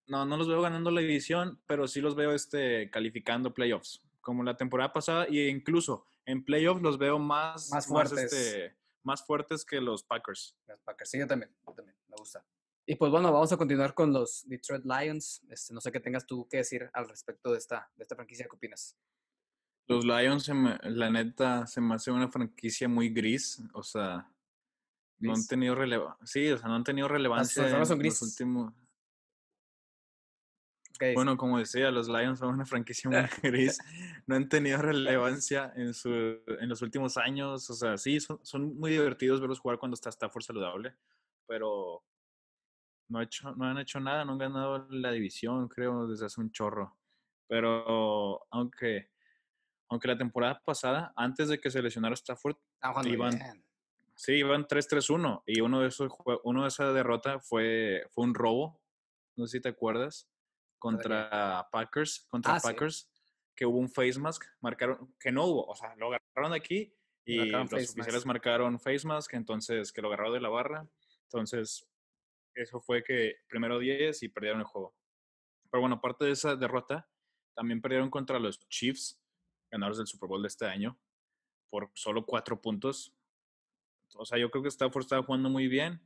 [0.07, 4.43] no, no los veo ganando la división, pero sí los veo este, calificando playoffs, como
[4.43, 8.31] la temporada pasada, e incluso en playoffs los veo más, más fuertes.
[8.31, 10.55] este, más fuertes que los Packers.
[10.67, 12.45] Los Packers, sí, yo también, yo también, me gusta.
[12.85, 15.41] Y pues bueno, vamos a continuar con los Detroit Lions.
[15.49, 18.45] Este, no sé qué tengas tú que decir al respecto de esta, de esta franquicia,
[18.45, 18.99] ¿qué opinas?
[19.87, 20.47] Los Lions,
[20.83, 23.63] la neta, se me hace una franquicia muy gris.
[23.73, 24.31] O sea,
[25.21, 26.27] no han tenido relevancia.
[26.27, 28.75] Sí, o sea, no han tenido relevancia en los últimos.
[31.15, 33.79] Bueno, como decía, los Lions son una franquicia muy gris.
[34.27, 37.69] No han tenido relevancia en, su, en los últimos años.
[37.71, 40.95] O sea, sí, son, son muy divertidos verlos jugar cuando está Stafford saludable.
[41.47, 42.05] Pero
[43.09, 46.51] no, hecho, no han hecho nada, no han ganado la división, creo, desde hace un
[46.53, 46.97] chorro.
[47.49, 49.11] Pero aunque,
[49.89, 52.57] aunque la temporada pasada, antes de que se lesionara Stafford,
[53.07, 53.39] iban,
[54.15, 56.13] sí, iban 3-3-1 y uno de esos
[56.45, 58.83] uno de esa derrota fue, fue un robo,
[59.37, 60.29] no sé si te acuerdas,
[60.79, 63.11] contra Packers, contra ah, Packers,
[63.55, 67.47] que hubo un face mask, marcaron, que no hubo, o sea, lo agarraron aquí y
[67.47, 70.89] los oficiales marcaron face mask, entonces que lo agarraron de la barra,
[71.25, 71.89] entonces
[72.55, 74.95] eso fue que primero 10 y perdieron el juego.
[75.71, 77.09] Pero bueno, aparte de esa derrota,
[77.55, 79.21] también perdieron contra los Chiefs,
[79.71, 80.99] ganadores del Super Bowl de este año,
[81.69, 83.15] por solo cuatro puntos.
[84.15, 86.01] O sea, yo creo que Stafford estaba jugando muy bien.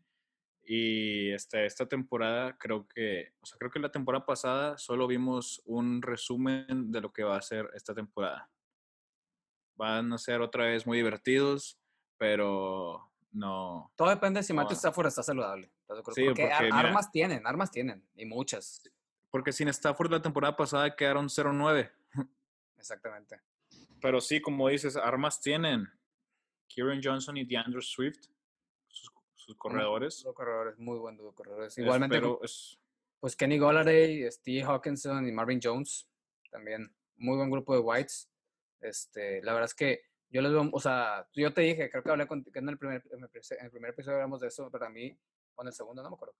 [0.64, 5.60] Y este, esta temporada creo que, o sea, creo que la temporada pasada solo vimos
[5.64, 8.48] un resumen de lo que va a ser esta temporada.
[9.74, 11.80] Van a ser otra vez muy divertidos,
[12.16, 13.90] pero no.
[13.96, 15.72] Todo depende si Matthew Stafford está saludable.
[16.14, 18.82] Sí, porque, armas tienen, armas tienen, y muchas.
[19.30, 21.90] Porque sin Stafford la temporada pasada quedaron 0-9.
[22.76, 23.40] Exactamente.
[24.00, 25.88] Pero sí, como dices, armas tienen.
[26.68, 28.28] Kieran Johnson y DeAndre Swift,
[29.44, 30.22] sus, corredores.
[30.24, 31.76] Los corredores, muy buen dúo corredores.
[31.78, 32.20] Igualmente,
[33.20, 36.08] pues Kenny Golladay, Steve Hawkinson y Marvin Jones,
[36.50, 38.28] también muy buen grupo de Whites.
[38.80, 42.10] Este, la verdad es que yo les veo, o sea, yo te dije, creo que
[42.10, 44.88] hablé con, que en el primer, en el primer episodio hablamos de eso, pero a
[44.88, 45.16] mí,
[45.54, 46.34] o en el segundo, no me acuerdo.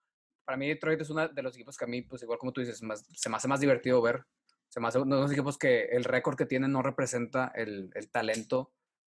[0.44, 2.61] Para mí Detroit es uno de los equipos que a mí, pues igual como tú
[2.62, 4.24] dices, más, se me hace más divertido ver.
[4.68, 7.90] Se me hace uno de los equipos que el récord que tienen no representa el,
[7.94, 8.72] el talento.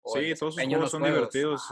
[0.05, 1.63] sí, todos sus juegos son divertidos.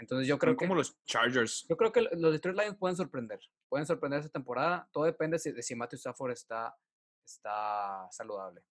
[0.00, 0.64] Entonces yo creo que...
[0.64, 1.66] como los Chargers.
[1.68, 3.38] Yo creo que los Detroit Lions pueden sorprender.
[3.68, 4.88] Pueden sorprender esta temporada.
[4.92, 6.74] Todo depende de si Matthew Stafford está,
[7.24, 8.64] está saludable.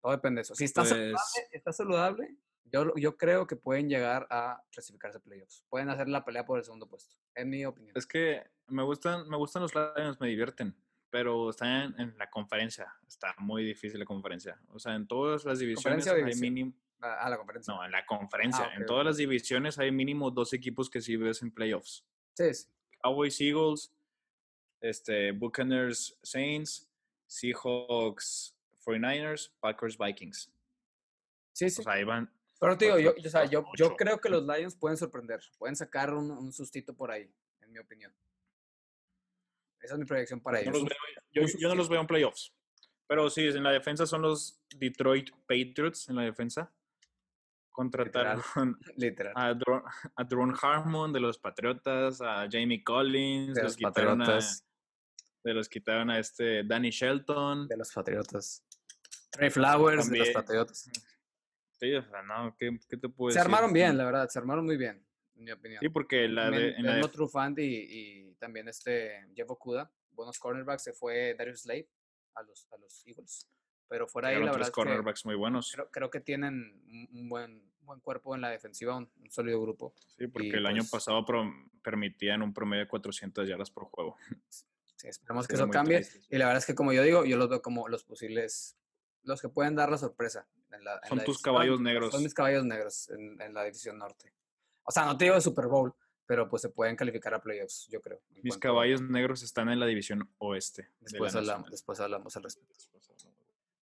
[0.00, 0.54] Todo depende de eso.
[0.54, 5.20] Si está, saludable, pues está saludable, yo, yo creo que pueden llegar a clasificarse a
[5.20, 5.62] playoffs.
[5.68, 7.92] Pueden hacer la pelea por el segundo puesto, en mi opinión.
[7.94, 10.74] Es que me gustan, me gustan los Lions, me divierten,
[11.10, 12.94] pero están en, la conferencia.
[13.06, 14.58] Está muy difícil la conferencia.
[14.68, 16.72] O sea, en todas las divisiones hay mínimo...
[17.02, 17.74] Ah, la conferencia.
[17.74, 18.64] No, en la conferencia.
[18.70, 22.04] Ah, en todas las divisiones hay mínimo dos equipos que sí ves en playoffs.
[22.34, 22.68] Sí, sí.
[23.02, 23.92] Cowboys, Eagles,
[24.80, 26.88] este, Buccaneers, Saints,
[27.26, 30.52] Seahawks, 49ers, Packers, Vikings.
[31.52, 31.80] Sí, sí.
[31.80, 32.30] O sea, ahí van.
[32.60, 35.40] Pero te digo, yo, o sea, yo, yo, creo que los Lions pueden sorprender.
[35.58, 37.32] Pueden sacar un, un, sustito por ahí,
[37.62, 38.12] en mi opinión.
[39.80, 40.76] Esa es mi proyección para ellos.
[41.32, 42.52] yo, yo, no los veo en playoffs.
[43.06, 46.70] Pero sí, en la defensa son los Detroit Patriots en la defensa.
[47.70, 48.42] Contrataron
[48.96, 49.32] Literal.
[49.36, 49.82] A, Drone,
[50.16, 54.66] a Drone Harmon de los Patriotas, a Jamie Collins, de los Patriotas.
[55.44, 57.68] de los quitaron a este Danny Shelton.
[57.68, 58.64] De los Patriotas.
[59.30, 60.90] Trey Flowers de los Patriotas.
[61.80, 64.66] Sí, o sea, no, ¿qué, qué te puedo Se armaron bien, la verdad, se armaron
[64.66, 65.02] muy bien,
[65.36, 65.80] en mi opinión.
[65.80, 66.72] Sí, porque la de...
[66.72, 67.62] En la de...
[67.62, 71.88] y, y, también este Jeff Okuda, buenos cornerbacks, se fue Darius Slade
[72.34, 73.48] a los, a los Eagles.
[73.90, 74.70] Pero fuera ahí, la verdad.
[74.70, 75.72] cornerbacks muy buenos.
[75.72, 76.80] Creo, creo, que tienen
[77.12, 79.92] un buen, buen cuerpo en la defensiva, un, sólido grupo.
[80.16, 81.26] Sí, porque el año pues pasado
[81.82, 84.16] permitían un promedio de 400 yardas por juego.
[84.96, 86.06] Sí, esperemos que eso cambie.
[86.28, 88.76] Y la verdad es que, como yo digo, yo los veo como los posibles
[89.22, 90.46] los que pueden dar la sorpresa.
[91.08, 92.10] son tus caballos negros.
[92.10, 94.34] Son mis caballos negros en, la división norte.
[94.84, 95.94] O sea, no te digo de Super Bowl,
[96.26, 98.20] pero pues se pueden calificar a playoffs, yo creo.
[98.42, 100.90] Mis caballos negros están en la división oeste.
[101.00, 102.74] Después, hablamos, después hablamos al respecto.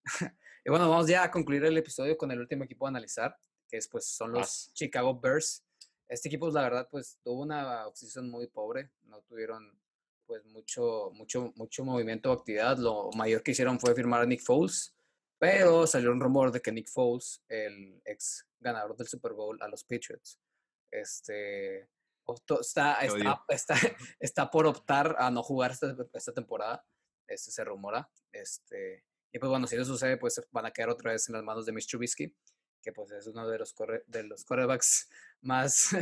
[0.65, 3.37] y bueno, vamos ya a concluir el episodio con el último equipo a analizar,
[3.69, 5.65] que es, pues, son los Chicago Bears.
[6.09, 9.79] Este equipo, la verdad, pues tuvo una oposición muy pobre, no tuvieron
[10.27, 12.77] pues mucho, mucho, mucho movimiento o actividad.
[12.79, 14.95] Lo mayor que hicieron fue firmar a Nick Foles,
[15.39, 19.69] pero salió un rumor de que Nick Foles, el ex ganador del Super Bowl a
[19.69, 20.39] los Patriots,
[20.91, 21.89] este,
[22.61, 22.99] está,
[23.49, 23.75] está,
[24.21, 26.85] está, por optar a no jugar esta, esta temporada.
[27.27, 28.09] Este se rumora.
[28.33, 31.45] Este, Y pues bueno, si eso sucede, pues van a quedar otra vez en las
[31.45, 32.35] manos de Mitch Trubisky,
[32.83, 35.09] que pues es uno de los, corre de los quarterbacks
[35.43, 35.97] más,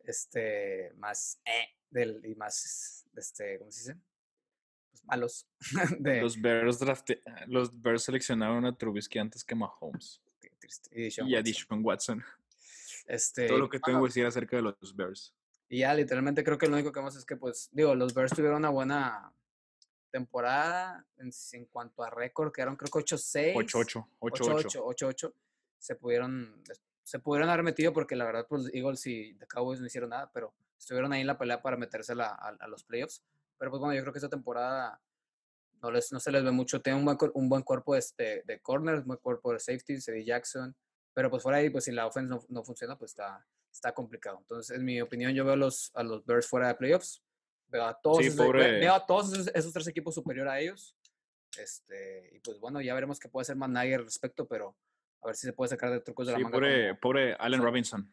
[0.00, 4.00] este, más, eh, del, y más, este, ¿cómo se dice?
[4.90, 5.46] Pues malos.
[6.00, 6.80] De, los, Bears
[7.46, 10.20] los Bears seleccionaron a Trubisky antes que Mahomes.
[10.40, 10.90] Qué triste.
[10.92, 12.24] Y, a Dishon Watson.
[13.06, 15.34] Este, Todo lo que tengo que decir acerca de los Bears.
[15.68, 18.32] Y ya, literalmente creo que lo único que vamos es que, pues, digo, los Bears
[18.32, 19.34] tuvieron una buena
[20.10, 23.54] temporada en, en cuanto a récord, quedaron creo que 8-6.
[23.54, 24.08] 8-8.
[24.20, 24.82] 8-8.
[24.82, 25.32] 8-8.
[25.78, 26.62] Se pudieron,
[27.02, 30.30] se pudieron haber metido porque la verdad, pues, Eagles y The Cowboys no hicieron nada,
[30.32, 33.22] pero estuvieron ahí en la pelea para meterse a, a, los playoffs.
[33.58, 35.00] Pero pues bueno, yo creo que esta temporada
[35.82, 36.80] no, les, no se les ve mucho.
[36.80, 40.24] Tiene un buen, un buen cuerpo este, de corners, un buen cuerpo de safety, Cedi
[40.24, 40.74] Jackson.
[41.14, 44.38] Pero pues fuera ahí, pues si la offense no, no, funciona, pues está, está complicado.
[44.40, 47.22] Entonces, en mi opinión, yo veo los, a los Bears fuera de playoffs.
[47.68, 50.96] Veo a todos, esos, veo a todos esos, tres equipos superior a ellos.
[51.58, 54.76] Este, y pues bueno, ya veremos qué puede hacer Managui al respecto, pero
[55.22, 56.56] a ver si se puede sacar de trucos de la manga.
[56.56, 58.10] Pobre, pobre Allen Robinson.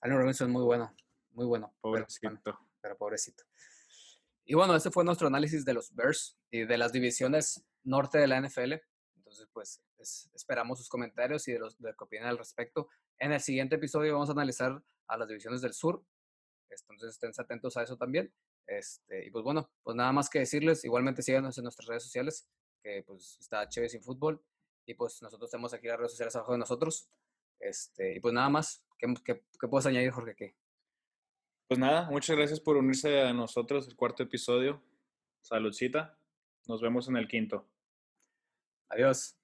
[0.00, 0.94] Allen Robinson muy bueno,
[1.32, 1.74] muy bueno.
[1.80, 2.58] Pobrecito.
[2.80, 3.44] Pero, pobrecito.
[4.44, 8.26] Y bueno, ese fue nuestro análisis de los Bears y de las divisiones norte de
[8.26, 8.74] la NFL.
[9.16, 9.82] Entonces, pues
[10.34, 12.88] esperamos sus comentarios y de, los, de que opinen al respecto.
[13.18, 16.04] En el siguiente episodio vamos a analizar a las divisiones del sur.
[16.68, 18.32] Entonces, estén atentos a eso también.
[18.66, 22.48] Este, y pues bueno, pues nada más que decirles, igualmente síganos en nuestras redes sociales,
[22.82, 24.42] que pues está Chévere Sin Fútbol,
[24.86, 27.08] y pues nosotros tenemos aquí las redes sociales abajo de nosotros.
[27.60, 30.34] Este, y pues nada más, ¿qué, qué, puedes añadir, Jorge?
[30.34, 30.56] ¿Qué?
[31.68, 34.82] Pues nada, muchas gracias por unirse a nosotros, el cuarto episodio.
[35.40, 36.18] Saludcita.
[36.66, 37.66] Nos vemos en el quinto.
[38.88, 39.41] Adiós.